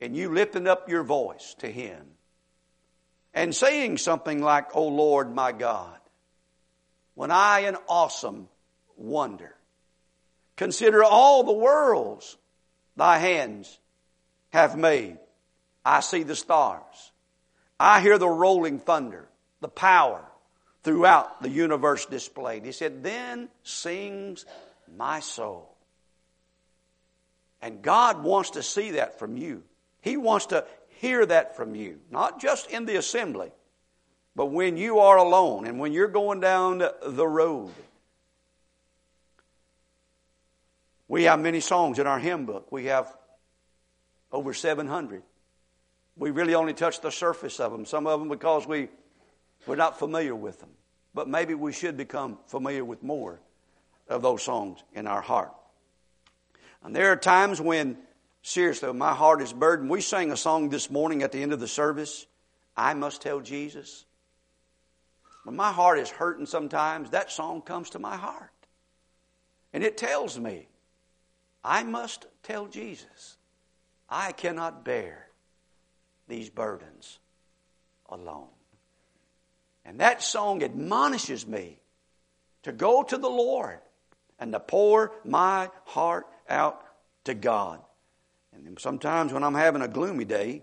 in 0.00 0.14
you 0.14 0.32
lifting 0.32 0.68
up 0.68 0.88
your 0.88 1.02
voice 1.02 1.54
to 1.58 1.70
Him 1.70 2.06
and 3.34 3.54
saying 3.54 3.98
something 3.98 4.42
like, 4.42 4.74
Oh 4.74 4.88
Lord 4.88 5.34
my 5.34 5.52
God, 5.52 5.98
when 7.14 7.30
I 7.30 7.60
in 7.60 7.76
awesome 7.88 8.48
wonder 8.96 9.56
Consider 10.56 11.04
all 11.04 11.44
the 11.44 11.52
worlds 11.52 12.36
thy 12.96 13.18
hands 13.18 13.78
have 14.50 14.76
made. 14.76 15.18
I 15.84 16.00
see 16.00 16.22
the 16.22 16.34
stars. 16.34 17.12
I 17.78 18.00
hear 18.00 18.18
the 18.18 18.28
rolling 18.28 18.78
thunder, 18.78 19.28
the 19.60 19.68
power 19.68 20.24
throughout 20.86 21.42
the 21.42 21.50
universe 21.50 22.06
displayed. 22.06 22.64
He 22.64 22.70
said, 22.70 23.02
Then 23.02 23.48
sings 23.64 24.46
my 24.96 25.18
soul. 25.20 25.76
And 27.60 27.82
God 27.82 28.22
wants 28.22 28.50
to 28.50 28.62
see 28.62 28.92
that 28.92 29.18
from 29.18 29.36
you. 29.36 29.64
He 30.00 30.16
wants 30.16 30.46
to 30.46 30.64
hear 31.00 31.26
that 31.26 31.56
from 31.56 31.74
you, 31.74 31.98
not 32.10 32.40
just 32.40 32.70
in 32.70 32.86
the 32.86 32.96
assembly, 32.96 33.50
but 34.36 34.46
when 34.46 34.76
you 34.76 35.00
are 35.00 35.16
alone 35.16 35.66
and 35.66 35.80
when 35.80 35.92
you're 35.92 36.06
going 36.06 36.38
down 36.38 36.78
the 36.78 37.26
road 37.26 37.72
We 41.08 41.24
have 41.24 41.40
many 41.40 41.60
songs 41.60 41.98
in 41.98 42.06
our 42.06 42.18
hymn 42.18 42.46
book. 42.46 42.70
We 42.72 42.86
have 42.86 43.12
over 44.32 44.52
700. 44.52 45.22
We 46.16 46.30
really 46.30 46.54
only 46.54 46.74
touch 46.74 47.00
the 47.00 47.10
surface 47.10 47.60
of 47.60 47.72
them, 47.72 47.84
some 47.84 48.06
of 48.06 48.18
them 48.18 48.28
because 48.28 48.66
we, 48.66 48.88
we're 49.66 49.76
not 49.76 49.98
familiar 49.98 50.34
with 50.34 50.60
them. 50.60 50.70
But 51.16 51.30
maybe 51.30 51.54
we 51.54 51.72
should 51.72 51.96
become 51.96 52.36
familiar 52.46 52.84
with 52.84 53.02
more 53.02 53.40
of 54.06 54.20
those 54.20 54.42
songs 54.42 54.84
in 54.92 55.06
our 55.06 55.22
heart. 55.22 55.50
And 56.84 56.94
there 56.94 57.10
are 57.10 57.16
times 57.16 57.58
when, 57.58 57.96
seriously, 58.42 58.92
my 58.92 59.14
heart 59.14 59.40
is 59.40 59.50
burdened. 59.50 59.88
We 59.88 60.02
sang 60.02 60.30
a 60.30 60.36
song 60.36 60.68
this 60.68 60.90
morning 60.90 61.22
at 61.22 61.32
the 61.32 61.42
end 61.42 61.54
of 61.54 61.58
the 61.58 61.66
service 61.66 62.26
I 62.76 62.92
must 62.92 63.22
tell 63.22 63.40
Jesus. 63.40 64.04
When 65.44 65.56
my 65.56 65.72
heart 65.72 65.98
is 65.98 66.10
hurting 66.10 66.44
sometimes, 66.44 67.08
that 67.10 67.32
song 67.32 67.62
comes 67.62 67.88
to 67.90 67.98
my 67.98 68.16
heart. 68.16 68.50
And 69.72 69.82
it 69.82 69.96
tells 69.96 70.38
me 70.38 70.68
I 71.64 71.82
must 71.82 72.26
tell 72.42 72.66
Jesus, 72.66 73.38
I 74.10 74.32
cannot 74.32 74.84
bear 74.84 75.28
these 76.28 76.50
burdens 76.50 77.20
alone. 78.06 78.48
And 79.86 80.00
that 80.00 80.22
song 80.22 80.64
admonishes 80.64 81.46
me 81.46 81.78
to 82.64 82.72
go 82.72 83.04
to 83.04 83.16
the 83.16 83.28
Lord 83.28 83.78
and 84.38 84.52
to 84.52 84.60
pour 84.60 85.12
my 85.24 85.70
heart 85.84 86.26
out 86.48 86.82
to 87.24 87.34
God. 87.34 87.80
And 88.52 88.78
sometimes 88.80 89.32
when 89.32 89.44
I'm 89.44 89.54
having 89.54 89.82
a 89.82 89.88
gloomy 89.88 90.24
day, 90.24 90.62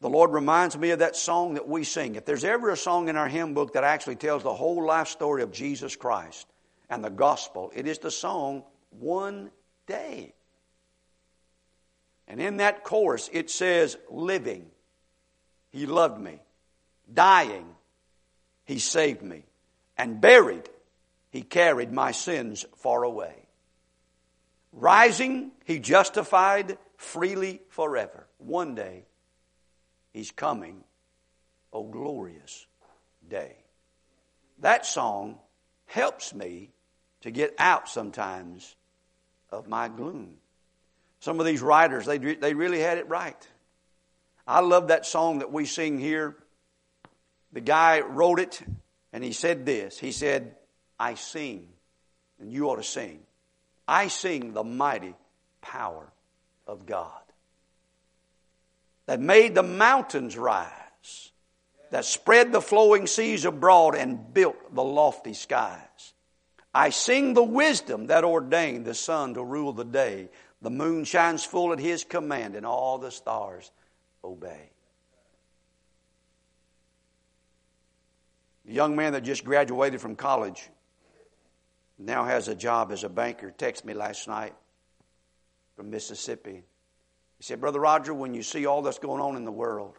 the 0.00 0.10
Lord 0.10 0.32
reminds 0.32 0.76
me 0.76 0.90
of 0.90 0.98
that 0.98 1.16
song 1.16 1.54
that 1.54 1.66
we 1.66 1.82
sing. 1.82 2.14
If 2.14 2.26
there's 2.26 2.44
ever 2.44 2.70
a 2.70 2.76
song 2.76 3.08
in 3.08 3.16
our 3.16 3.28
hymn 3.28 3.54
book 3.54 3.72
that 3.72 3.84
actually 3.84 4.16
tells 4.16 4.42
the 4.42 4.54
whole 4.54 4.84
life 4.84 5.08
story 5.08 5.42
of 5.42 5.50
Jesus 5.50 5.96
Christ 5.96 6.46
and 6.90 7.02
the 7.02 7.10
gospel, 7.10 7.72
it 7.74 7.86
is 7.86 7.98
the 7.98 8.10
song 8.10 8.64
One 8.90 9.50
day. 9.86 10.34
And 12.28 12.40
in 12.40 12.58
that 12.58 12.84
chorus, 12.84 13.28
it 13.32 13.50
says, 13.50 13.96
living, 14.10 14.66
he 15.70 15.86
loved 15.86 16.20
me. 16.20 16.40
Dying, 17.12 17.66
he 18.70 18.78
saved 18.78 19.20
me. 19.20 19.42
And 19.98 20.20
buried, 20.20 20.68
he 21.30 21.42
carried 21.42 21.92
my 21.92 22.12
sins 22.12 22.64
far 22.76 23.02
away. 23.02 23.34
Rising, 24.70 25.50
he 25.64 25.80
justified 25.80 26.78
freely 26.96 27.62
forever. 27.70 28.28
One 28.38 28.76
day, 28.76 29.06
he's 30.12 30.30
coming. 30.30 30.84
O 31.72 31.82
glorious 31.82 32.64
day. 33.28 33.56
That 34.60 34.86
song 34.86 35.38
helps 35.86 36.32
me 36.32 36.70
to 37.22 37.32
get 37.32 37.56
out 37.58 37.88
sometimes 37.88 38.76
of 39.50 39.66
my 39.66 39.88
gloom. 39.88 40.34
Some 41.18 41.40
of 41.40 41.46
these 41.46 41.60
writers, 41.60 42.06
they, 42.06 42.18
they 42.18 42.54
really 42.54 42.78
had 42.78 42.98
it 42.98 43.08
right. 43.08 43.48
I 44.46 44.60
love 44.60 44.88
that 44.88 45.06
song 45.06 45.40
that 45.40 45.50
we 45.50 45.64
sing 45.64 45.98
here. 45.98 46.36
The 47.52 47.60
guy 47.60 48.00
wrote 48.00 48.40
it, 48.40 48.60
and 49.12 49.24
he 49.24 49.32
said 49.32 49.66
this. 49.66 49.98
He 49.98 50.12
said, 50.12 50.54
I 50.98 51.14
sing, 51.14 51.68
and 52.38 52.52
you 52.52 52.68
ought 52.70 52.76
to 52.76 52.82
sing. 52.82 53.20
I 53.88 54.08
sing 54.08 54.52
the 54.52 54.64
mighty 54.64 55.14
power 55.60 56.12
of 56.66 56.86
God 56.86 57.20
that 59.10 59.18
made 59.18 59.56
the 59.56 59.62
mountains 59.64 60.36
rise, 60.36 61.32
that 61.90 62.04
spread 62.04 62.52
the 62.52 62.60
flowing 62.60 63.08
seas 63.08 63.44
abroad 63.44 63.96
and 63.96 64.32
built 64.32 64.72
the 64.72 64.84
lofty 64.84 65.34
skies. 65.34 66.14
I 66.72 66.90
sing 66.90 67.34
the 67.34 67.42
wisdom 67.42 68.06
that 68.06 68.22
ordained 68.22 68.84
the 68.84 68.94
sun 68.94 69.34
to 69.34 69.42
rule 69.42 69.72
the 69.72 69.84
day. 69.84 70.28
The 70.62 70.70
moon 70.70 71.02
shines 71.02 71.44
full 71.44 71.72
at 71.72 71.80
his 71.80 72.04
command, 72.04 72.54
and 72.54 72.64
all 72.64 72.98
the 72.98 73.10
stars 73.10 73.72
obey. 74.22 74.70
The 78.70 78.76
young 78.76 78.94
man 78.94 79.14
that 79.14 79.22
just 79.22 79.44
graduated 79.44 80.00
from 80.00 80.14
college 80.14 80.70
now 81.98 82.24
has 82.24 82.46
a 82.46 82.54
job 82.54 82.92
as 82.92 83.02
a 83.02 83.08
banker 83.08 83.52
texted 83.58 83.84
me 83.84 83.94
last 83.94 84.28
night 84.28 84.54
from 85.74 85.90
Mississippi. 85.90 86.62
He 87.38 87.42
said, 87.42 87.60
Brother 87.60 87.80
Roger, 87.80 88.14
when 88.14 88.32
you 88.32 88.44
see 88.44 88.66
all 88.66 88.82
that's 88.82 89.00
going 89.00 89.20
on 89.20 89.34
in 89.34 89.44
the 89.44 89.50
world, 89.50 89.98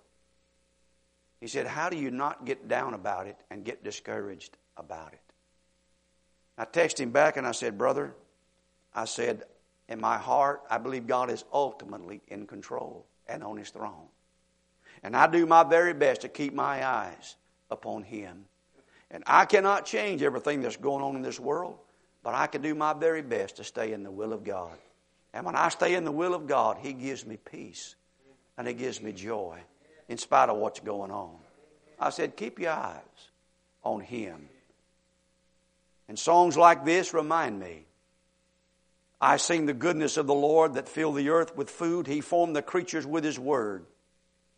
he 1.41 1.47
said, 1.47 1.67
How 1.67 1.89
do 1.89 1.97
you 1.97 2.11
not 2.11 2.45
get 2.45 2.69
down 2.69 2.93
about 2.93 3.27
it 3.27 3.35
and 3.49 3.65
get 3.65 3.83
discouraged 3.83 4.57
about 4.77 5.11
it? 5.11 5.19
I 6.57 6.63
texted 6.63 6.99
him 7.01 7.11
back 7.11 7.35
and 7.35 7.45
I 7.45 7.51
said, 7.51 7.77
Brother, 7.77 8.15
I 8.95 9.03
said, 9.03 9.43
in 9.89 9.99
my 9.99 10.17
heart, 10.17 10.61
I 10.69 10.77
believe 10.77 11.07
God 11.07 11.29
is 11.29 11.43
ultimately 11.51 12.21
in 12.29 12.47
control 12.47 13.05
and 13.27 13.43
on 13.43 13.57
his 13.57 13.69
throne. 13.69 14.07
And 15.03 15.13
I 15.13 15.27
do 15.27 15.45
my 15.45 15.65
very 15.65 15.93
best 15.93 16.21
to 16.21 16.29
keep 16.29 16.53
my 16.53 16.87
eyes 16.87 17.35
upon 17.69 18.03
him. 18.03 18.45
And 19.11 19.23
I 19.27 19.45
cannot 19.45 19.85
change 19.85 20.23
everything 20.23 20.61
that's 20.61 20.77
going 20.77 21.03
on 21.03 21.15
in 21.15 21.21
this 21.21 21.39
world, 21.39 21.77
but 22.23 22.33
I 22.33 22.47
can 22.47 22.61
do 22.61 22.73
my 22.73 22.93
very 22.93 23.21
best 23.21 23.57
to 23.57 23.63
stay 23.63 23.91
in 23.91 24.03
the 24.03 24.11
will 24.11 24.31
of 24.31 24.43
God. 24.43 24.77
And 25.33 25.45
when 25.45 25.55
I 25.55 25.69
stay 25.69 25.95
in 25.95 26.05
the 26.05 26.11
will 26.11 26.33
of 26.33 26.47
God, 26.47 26.77
He 26.81 26.93
gives 26.93 27.25
me 27.25 27.37
peace 27.37 27.95
and 28.57 28.67
He 28.67 28.73
gives 28.73 29.01
me 29.01 29.11
joy 29.11 29.59
in 30.07 30.17
spite 30.17 30.49
of 30.49 30.57
what's 30.57 30.79
going 30.79 31.11
on. 31.11 31.35
I 31.99 32.09
said, 32.09 32.37
keep 32.37 32.59
your 32.59 32.71
eyes 32.71 33.01
on 33.83 33.99
Him. 33.99 34.47
And 36.07 36.17
songs 36.17 36.57
like 36.57 36.85
this 36.85 37.13
remind 37.13 37.59
me. 37.59 37.85
I 39.19 39.37
sing 39.37 39.65
the 39.65 39.73
goodness 39.73 40.17
of 40.17 40.25
the 40.25 40.33
Lord 40.33 40.73
that 40.73 40.89
filled 40.89 41.17
the 41.17 41.29
earth 41.29 41.55
with 41.55 41.69
food. 41.69 42.07
He 42.07 42.21
formed 42.21 42.55
the 42.55 42.61
creatures 42.61 43.05
with 43.05 43.23
His 43.23 43.37
word 43.37 43.85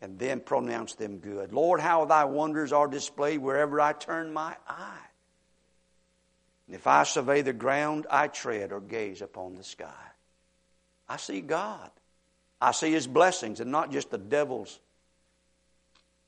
and 0.04 0.20
then 0.20 0.42
pronounce 0.42 0.96
them 0.96 1.20
good. 1.20 1.54
Lord, 1.54 1.80
how 1.80 2.04
thy 2.04 2.26
wonders 2.26 2.74
are 2.74 2.90
displayed 2.90 3.40
wherever 3.40 3.80
I 3.80 3.94
turn 3.94 4.34
my 4.34 4.54
eye. 4.68 5.08
And 6.68 6.76
if 6.76 6.88
I 6.88 7.04
survey 7.04 7.42
the 7.42 7.54
ground 7.54 8.06
I 8.12 8.28
tread 8.28 8.74
or 8.74 8.82
gaze 8.82 9.22
upon 9.22 9.56
the 9.56 9.64
sky. 9.64 9.88
I 11.08 11.16
see 11.16 11.40
God. 11.40 11.90
I 12.60 12.74
see 12.74 12.92
His 12.92 13.08
blessings 13.08 13.62
and 13.62 13.72
not 13.72 13.94
just 13.94 14.12
the 14.12 14.18
devil's 14.18 14.78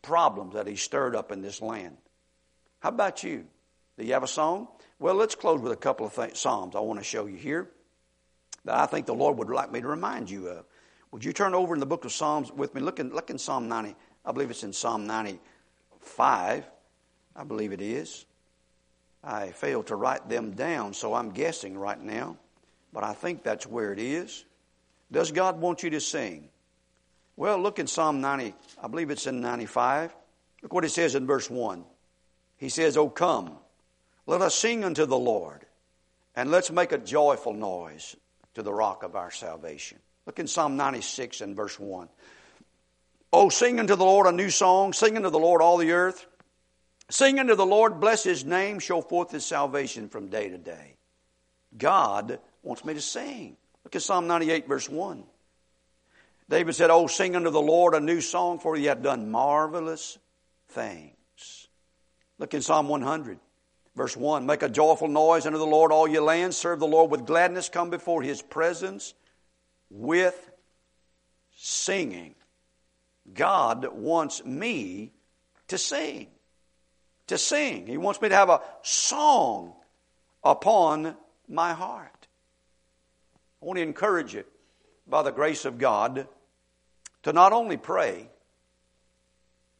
problems 0.01 0.53
that 0.53 0.67
He 0.67 0.77
stirred 0.77 1.13
up 1.13 1.33
in 1.33 1.41
this 1.41 1.61
land. 1.61 1.97
How 2.79 2.89
about 2.89 3.25
you? 3.25 3.43
Do 3.97 4.05
you 4.05 4.13
have 4.13 4.23
a 4.23 4.27
song? 4.27 4.69
Well, 4.99 5.15
let's 5.15 5.35
close 5.35 5.59
with 5.59 5.73
a 5.73 5.77
couple 5.77 6.05
of 6.05 6.15
th- 6.15 6.37
Psalms 6.37 6.77
I 6.77 6.79
want 6.79 7.01
to 7.01 7.05
show 7.05 7.25
you 7.25 7.35
here 7.35 7.69
that 8.63 8.75
I 8.75 8.85
think 8.85 9.05
the 9.05 9.13
Lord 9.13 9.37
would 9.37 9.49
like 9.49 9.69
me 9.69 9.81
to 9.81 9.87
remind 9.87 10.29
you 10.29 10.47
of. 10.47 10.65
Would 11.15 11.23
you 11.23 11.31
turn 11.31 11.53
over 11.53 11.73
in 11.73 11.79
the 11.79 11.85
book 11.85 12.03
of 12.03 12.11
Psalms 12.11 12.51
with 12.51 12.75
me? 12.75 12.81
Look 12.81 12.99
in, 12.99 13.09
look 13.09 13.29
in 13.29 13.37
Psalm 13.37 13.69
90. 13.69 13.95
I 14.25 14.33
believe 14.33 14.49
it's 14.49 14.65
in 14.65 14.73
Psalm 14.73 15.07
95. 15.07 16.65
I 17.37 17.43
believe 17.45 17.71
it 17.71 17.79
is. 17.79 18.25
I 19.23 19.51
failed 19.51 19.87
to 19.87 19.95
write 19.95 20.27
them 20.27 20.51
down, 20.51 20.93
so 20.93 21.13
I'm 21.13 21.31
guessing 21.31 21.77
right 21.77 22.01
now, 22.01 22.35
but 22.91 23.05
I 23.05 23.13
think 23.13 23.43
that's 23.43 23.65
where 23.65 23.93
it 23.93 23.99
is. 23.99 24.43
Does 25.09 25.31
God 25.31 25.61
want 25.61 25.83
you 25.83 25.89
to 25.91 26.01
sing? 26.01 26.49
Well, 27.37 27.59
look 27.59 27.79
in 27.79 27.87
Psalm 27.87 28.19
90. 28.19 28.53
I 28.83 28.87
believe 28.89 29.09
it's 29.09 29.25
in 29.25 29.39
95. 29.39 30.13
Look 30.63 30.73
what 30.73 30.83
it 30.83 30.89
says 30.89 31.15
in 31.15 31.25
verse 31.25 31.49
1. 31.49 31.85
He 32.57 32.67
says, 32.67 32.97
Oh, 32.97 33.07
come, 33.07 33.55
let 34.27 34.41
us 34.41 34.53
sing 34.53 34.83
unto 34.83 35.05
the 35.05 35.17
Lord, 35.17 35.65
and 36.35 36.51
let's 36.51 36.71
make 36.71 36.91
a 36.91 36.97
joyful 36.97 37.53
noise 37.53 38.17
to 38.55 38.61
the 38.61 38.73
rock 38.73 39.03
of 39.03 39.15
our 39.15 39.31
salvation. 39.31 39.99
Look 40.25 40.39
in 40.39 40.47
Psalm 40.47 40.75
96 40.77 41.41
and 41.41 41.55
verse 41.55 41.79
1. 41.79 42.09
Oh, 43.31 43.49
sing 43.49 43.79
unto 43.79 43.95
the 43.95 44.03
Lord 44.03 44.27
a 44.27 44.31
new 44.31 44.49
song, 44.49 44.93
sing 44.93 45.17
unto 45.17 45.29
the 45.29 45.39
Lord 45.39 45.61
all 45.61 45.77
the 45.77 45.91
earth. 45.91 46.25
Sing 47.09 47.37
unto 47.39 47.55
the 47.55 47.65
Lord, 47.65 47.99
bless 47.99 48.23
his 48.23 48.43
name, 48.43 48.79
show 48.79 49.01
forth 49.01 49.31
his 49.31 49.45
salvation 49.45 50.09
from 50.09 50.29
day 50.29 50.49
to 50.49 50.57
day. 50.57 50.95
God 51.77 52.39
wants 52.63 52.83
me 52.83 52.95
to 52.95 53.01
sing. 53.01 53.57
Look 53.83 53.95
at 53.95 54.01
Psalm 54.01 54.27
98, 54.27 54.67
verse 54.67 54.89
1. 54.89 55.23
David 56.49 56.73
said, 56.73 56.89
Oh, 56.89 57.07
sing 57.07 57.35
unto 57.35 57.51
the 57.51 57.61
Lord 57.61 57.93
a 57.93 57.99
new 57.99 58.21
song, 58.21 58.59
for 58.59 58.75
he 58.75 58.85
hath 58.85 59.03
done 59.03 59.29
marvelous 59.29 60.17
things. 60.69 61.67
Look 62.39 62.53
in 62.53 62.61
Psalm 62.61 62.87
100, 62.87 63.39
verse 63.95 64.17
1. 64.17 64.45
Make 64.45 64.63
a 64.63 64.69
joyful 64.69 65.07
noise 65.07 65.45
unto 65.45 65.59
the 65.59 65.65
Lord, 65.65 65.91
all 65.91 66.07
ye 66.07 66.19
lands. 66.19 66.57
Serve 66.57 66.79
the 66.79 66.87
Lord 66.87 67.11
with 67.11 67.25
gladness. 67.25 67.69
Come 67.69 67.89
before 67.89 68.21
his 68.21 68.41
presence 68.41 69.13
with 69.89 70.51
singing. 71.55 72.35
God 73.33 73.87
wants 73.91 74.43
me 74.45 75.11
to 75.67 75.77
sing. 75.77 76.27
To 77.27 77.37
sing. 77.37 77.87
He 77.87 77.97
wants 77.97 78.21
me 78.21 78.29
to 78.29 78.35
have 78.35 78.49
a 78.49 78.61
song 78.83 79.73
upon 80.43 81.15
my 81.47 81.73
heart. 81.73 82.27
I 83.61 83.65
want 83.65 83.77
to 83.77 83.83
encourage 83.83 84.35
you, 84.35 84.43
by 85.07 85.23
the 85.23 85.31
grace 85.31 85.65
of 85.65 85.77
God, 85.77 86.27
to 87.23 87.33
not 87.33 87.51
only 87.51 87.77
pray 87.77 88.29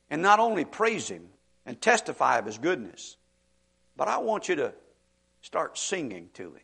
and 0.10 0.22
not 0.22 0.39
only 0.39 0.65
praise 0.65 1.08
Him 1.08 1.28
and 1.65 1.80
testify 1.80 2.39
of 2.39 2.46
His 2.46 2.58
goodness, 2.58 3.18
but 3.96 4.08
I 4.08 4.18
want 4.18 4.50
you 4.50 4.56
to 4.56 4.74
start 5.41 5.78
singing 5.78 6.30
to 6.34 6.44
Him. 6.54 6.62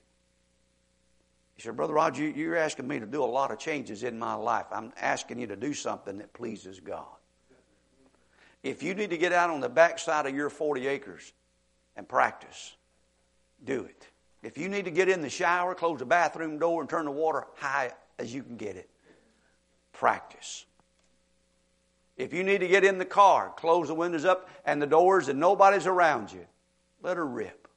He 1.55 1.61
said, 1.61 1.75
Brother 1.75 1.93
Roger, 1.93 2.27
you're 2.27 2.55
asking 2.55 2.87
me 2.87 2.99
to 2.99 3.05
do 3.05 3.23
a 3.23 3.25
lot 3.25 3.51
of 3.51 3.59
changes 3.59 4.03
in 4.03 4.17
my 4.17 4.33
life. 4.33 4.65
I'm 4.71 4.93
asking 4.99 5.39
you 5.39 5.47
to 5.47 5.55
do 5.55 5.73
something 5.73 6.17
that 6.17 6.33
pleases 6.33 6.79
God. 6.79 7.05
If 8.63 8.83
you 8.83 8.93
need 8.93 9.09
to 9.09 9.17
get 9.17 9.33
out 9.33 9.49
on 9.49 9.59
the 9.59 9.69
backside 9.69 10.25
of 10.25 10.35
your 10.35 10.49
40 10.49 10.87
acres 10.87 11.33
and 11.95 12.07
practice, 12.07 12.75
do 13.63 13.83
it. 13.83 14.07
If 14.43 14.57
you 14.57 14.69
need 14.69 14.85
to 14.85 14.91
get 14.91 15.09
in 15.09 15.21
the 15.21 15.29
shower, 15.29 15.75
close 15.75 15.99
the 15.99 16.05
bathroom 16.05 16.57
door, 16.57 16.81
and 16.81 16.89
turn 16.89 17.05
the 17.05 17.11
water 17.11 17.45
high 17.55 17.91
as 18.17 18.33
you 18.33 18.43
can 18.43 18.57
get 18.57 18.75
it, 18.75 18.89
practice. 19.93 20.65
If 22.17 22.33
you 22.33 22.43
need 22.43 22.59
to 22.59 22.67
get 22.67 22.83
in 22.83 22.97
the 22.97 23.05
car, 23.05 23.51
close 23.55 23.87
the 23.87 23.95
windows 23.95 24.25
up 24.25 24.49
and 24.65 24.81
the 24.81 24.87
doors, 24.87 25.27
and 25.27 25.39
nobody's 25.39 25.87
around 25.87 26.31
you, 26.31 26.45
let 27.01 27.17
her 27.17 27.25
rip. 27.25 27.67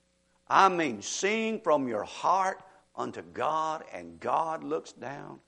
I 0.49 0.69
mean, 0.69 1.01
sing 1.01 1.61
from 1.61 1.89
your 1.89 2.05
heart 2.05 2.61
unto 2.97 3.23
God, 3.23 3.85
and 3.93 4.21
God 4.21 4.65
looks 4.65 4.93
down 4.93 5.41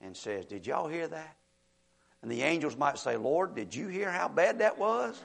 and 0.00 0.16
says, 0.16 0.44
Did 0.44 0.66
y'all 0.66 0.88
hear 0.88 1.08
that? 1.08 1.36
And 2.22 2.30
the 2.30 2.42
angels 2.42 2.76
might 2.76 2.98
say, 2.98 3.16
Lord, 3.16 3.54
did 3.54 3.74
you 3.74 3.88
hear 3.88 4.10
how 4.10 4.28
bad 4.28 4.58
that 4.58 4.78
was? 4.78 5.22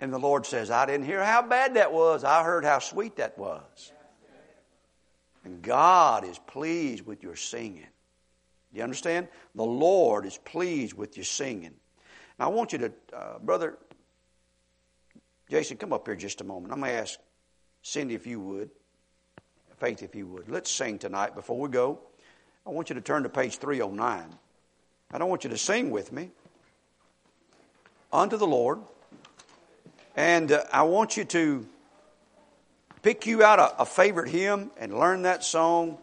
And 0.00 0.12
the 0.12 0.18
Lord 0.18 0.46
says, 0.46 0.70
I 0.70 0.86
didn't 0.86 1.06
hear 1.06 1.24
how 1.24 1.42
bad 1.42 1.74
that 1.74 1.92
was. 1.92 2.22
I 2.22 2.44
heard 2.44 2.64
how 2.64 2.78
sweet 2.78 3.16
that 3.16 3.36
was. 3.36 3.92
And 5.44 5.60
God 5.62 6.24
is 6.24 6.38
pleased 6.38 7.04
with 7.04 7.22
your 7.22 7.34
singing. 7.34 7.86
Do 8.72 8.76
you 8.76 8.82
understand? 8.82 9.28
The 9.54 9.64
Lord 9.64 10.26
is 10.26 10.38
pleased 10.38 10.94
with 10.94 11.16
your 11.16 11.24
singing. 11.24 11.74
Now, 12.38 12.46
I 12.46 12.48
want 12.48 12.72
you 12.72 12.78
to, 12.78 12.92
uh, 13.12 13.38
Brother 13.38 13.78
Jason, 15.48 15.78
come 15.78 15.92
up 15.92 16.06
here 16.06 16.14
just 16.14 16.42
a 16.42 16.44
moment. 16.44 16.72
I'm 16.72 16.80
going 16.80 16.92
to 16.92 16.98
ask 16.98 17.18
Cindy 17.82 18.14
if 18.14 18.26
you 18.26 18.38
would, 18.40 18.70
Faith 19.78 20.02
if 20.02 20.14
you 20.14 20.26
would. 20.26 20.48
Let's 20.48 20.70
sing 20.70 20.98
tonight 20.98 21.36
before 21.36 21.58
we 21.58 21.68
go. 21.68 22.00
I 22.66 22.70
want 22.70 22.88
you 22.88 22.94
to 22.96 23.00
turn 23.00 23.22
to 23.22 23.28
page 23.28 23.58
309. 23.58 24.24
I 25.12 25.18
don't 25.18 25.28
want 25.28 25.44
you 25.44 25.50
to 25.50 25.58
sing 25.58 25.90
with 25.90 26.12
me. 26.12 26.30
Unto 28.12 28.36
the 28.36 28.46
Lord. 28.46 28.80
And 30.16 30.50
uh, 30.50 30.64
I 30.72 30.82
want 30.82 31.16
you 31.16 31.24
to 31.26 31.66
pick 33.02 33.24
you 33.26 33.44
out 33.44 33.60
a, 33.60 33.82
a 33.82 33.86
favorite 33.86 34.28
hymn 34.30 34.72
and 34.78 34.98
learn 34.98 35.22
that 35.22 35.44
song. 35.44 35.98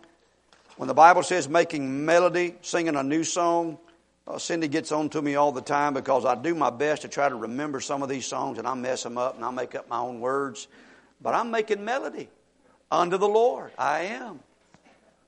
When 0.78 0.88
the 0.88 0.94
Bible 0.94 1.24
says 1.24 1.50
making 1.50 2.06
melody, 2.06 2.56
singing 2.62 2.96
a 2.96 3.04
new 3.04 3.26
song, 3.26 3.78
uh, 4.26 4.38
Cindy 4.38 4.70
gets 4.70 4.94
on 4.94 5.10
to 5.10 5.22
me 5.22 5.36
all 5.36 5.52
the 5.52 5.62
time 5.62 5.94
because 5.94 6.24
I 6.24 6.36
do 6.36 6.56
my 6.56 6.70
best 6.70 7.02
to 7.02 7.10
try 7.10 7.28
to 7.28 7.36
remember 7.36 7.82
some 7.82 8.02
of 8.02 8.08
these 8.08 8.26
songs 8.26 8.58
and 8.58 8.68
I 8.68 8.74
mess 8.74 9.04
them 9.04 9.18
up 9.18 9.36
and 9.36 9.44
I 9.44 9.52
make 9.52 9.76
up 9.76 9.90
my 9.90 10.00
own 10.00 10.22
words. 10.22 10.70
But 11.22 11.36
I'm 11.36 11.52
making 11.52 11.84
melody 11.84 12.30
unto 12.92 13.18
the 13.18 13.28
Lord. 13.28 13.72
I 13.78 14.02
am. 14.02 14.40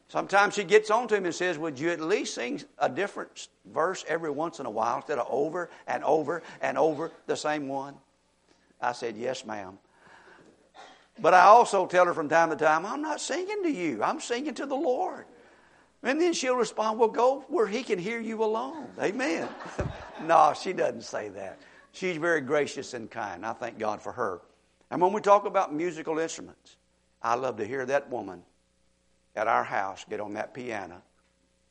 Sometimes 0.10 0.54
she 0.54 0.63
gets 0.63 0.89
on 0.89 1.08
to 1.10 1.15
him 1.15 1.26
and 1.26 1.36
says, 1.36 1.58
Would 1.58 1.80
you 1.80 1.89
at 1.89 2.00
least 2.00 2.36
sing 2.36 2.62
a 2.80 2.88
different 2.88 3.50
verse 3.65 4.06
every 4.08 4.30
once 4.30 4.60
in 4.60 4.65
a 4.65 4.70
while 4.70 4.98
instead 4.98 5.20
of 5.20 5.28
over 5.30 5.70
and 5.86 6.04
over 6.04 6.41
and 6.62 6.78
over 6.78 7.12
the 7.26 7.36
same 7.36 7.67
one? 7.67 7.96
I 8.82 8.93
said, 8.93 9.17
Yes, 9.17 9.46
ma'am. 9.46 9.78
But 11.20 11.34
I 11.34 11.41
also 11.41 11.88
tell 11.88 12.06
her 12.06 12.13
from 12.13 12.30
time 12.30 12.52
to 12.52 12.56
time, 12.56 12.86
I'm 12.86 13.02
not 13.02 13.20
singing 13.20 13.63
to 13.63 13.72
you, 13.72 14.02
I'm 14.02 14.22
singing 14.22 14.54
to 14.56 14.65
the 14.65 14.76
Lord. 14.76 15.26
And 16.04 16.22
then 16.22 16.32
she'll 16.32 16.56
respond, 16.56 17.00
Well, 17.00 17.10
go 17.10 17.43
where 17.50 17.67
He 17.67 17.84
can 17.84 18.00
hear 18.00 18.22
you 18.22 18.43
alone. 18.43 18.88
Amen. 19.02 19.50
no, 20.24 20.54
she 20.60 20.72
doesn't 20.72 21.04
say 21.04 21.28
that. 21.30 21.60
She's 21.91 22.15
very 22.15 22.41
gracious 22.41 22.93
and 22.93 23.12
kind. 23.12 23.46
I 23.46 23.54
thank 23.54 23.78
God 23.78 24.02
for 24.02 24.13
her. 24.13 24.39
And 24.89 25.02
when 25.02 25.12
we 25.12 25.20
talk 25.20 25.46
about 25.46 25.74
musical 25.74 26.20
instruments, 26.20 26.78
I 27.21 27.36
love 27.36 27.58
to 27.58 27.65
hear 27.65 27.86
that 27.86 28.10
woman 28.10 28.43
at 29.36 29.47
our 29.47 29.63
house 29.63 30.06
get 30.10 30.19
on 30.19 30.34
that 30.34 30.53
piano. 30.53 31.01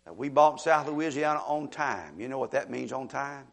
Now, 0.06 0.12
we 0.12 0.28
bought 0.28 0.61
South 0.61 0.87
Louisiana 0.87 1.40
on 1.46 1.68
time. 1.68 2.20
You 2.20 2.28
know 2.28 2.38
what 2.38 2.52
that 2.52 2.70
means 2.70 2.92
on 2.92 3.09
time? 3.09 3.46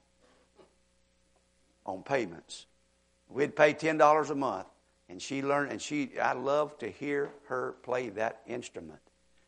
On 1.86 2.04
payments. 2.04 2.68
We'd 3.30 3.56
pay 3.56 3.74
ten 3.74 3.98
dollars 3.98 4.30
a 4.30 4.36
month, 4.36 4.68
and 5.10 5.22
she 5.22 5.42
learned. 5.42 5.72
And 5.72 5.82
she, 5.82 6.12
I 6.22 6.34
love 6.34 6.78
to 6.80 6.90
hear 6.90 7.32
her 7.48 7.74
play 7.84 8.10
that 8.10 8.42
instrument. 8.46 9.00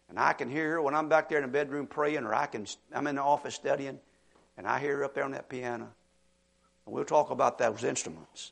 And 0.09 0.19
I 0.19 0.33
can 0.33 0.49
hear 0.49 0.71
her 0.71 0.81
when 0.81 0.95
I'm 0.95 1.09
back 1.09 1.29
there 1.29 1.39
in 1.39 1.43
the 1.43 1.51
bedroom 1.51 1.87
praying, 1.87 2.23
or 2.23 2.33
I 2.33 2.47
can, 2.47 2.65
I'm 2.93 3.07
in 3.07 3.15
the 3.15 3.21
office 3.21 3.55
studying, 3.55 3.99
and 4.57 4.67
I 4.67 4.79
hear 4.79 4.97
her 4.97 5.05
up 5.05 5.13
there 5.13 5.23
on 5.23 5.31
that 5.31 5.49
piano. 5.49 5.87
And 6.85 6.95
we'll 6.95 7.05
talk 7.05 7.31
about 7.31 7.57
those 7.57 7.83
instruments. 7.83 8.51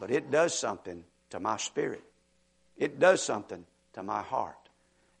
But 0.00 0.10
it 0.10 0.30
does 0.30 0.56
something 0.56 1.04
to 1.30 1.40
my 1.40 1.56
spirit. 1.56 2.02
It 2.78 2.98
does 2.98 3.22
something 3.22 3.64
to 3.94 4.02
my 4.02 4.22
heart. 4.22 4.56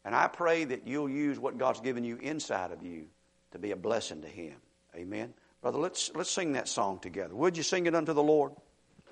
And 0.04 0.14
I 0.14 0.28
pray 0.28 0.64
that 0.64 0.86
you'll 0.86 1.10
use 1.10 1.38
what 1.38 1.58
God's 1.58 1.80
given 1.80 2.04
you 2.04 2.16
inside 2.16 2.70
of 2.70 2.82
you 2.82 3.06
to 3.50 3.58
be 3.58 3.72
a 3.72 3.76
blessing 3.76 4.22
to 4.22 4.28
Him. 4.28 4.54
Amen. 4.94 5.34
Brother, 5.60 5.78
let's, 5.78 6.10
let's 6.14 6.30
sing 6.30 6.52
that 6.52 6.68
song 6.68 6.98
together. 7.00 7.34
Would 7.34 7.56
you 7.56 7.62
sing 7.62 7.86
it 7.86 7.94
unto 7.94 8.12
the 8.12 8.22
Lord? 8.22 8.52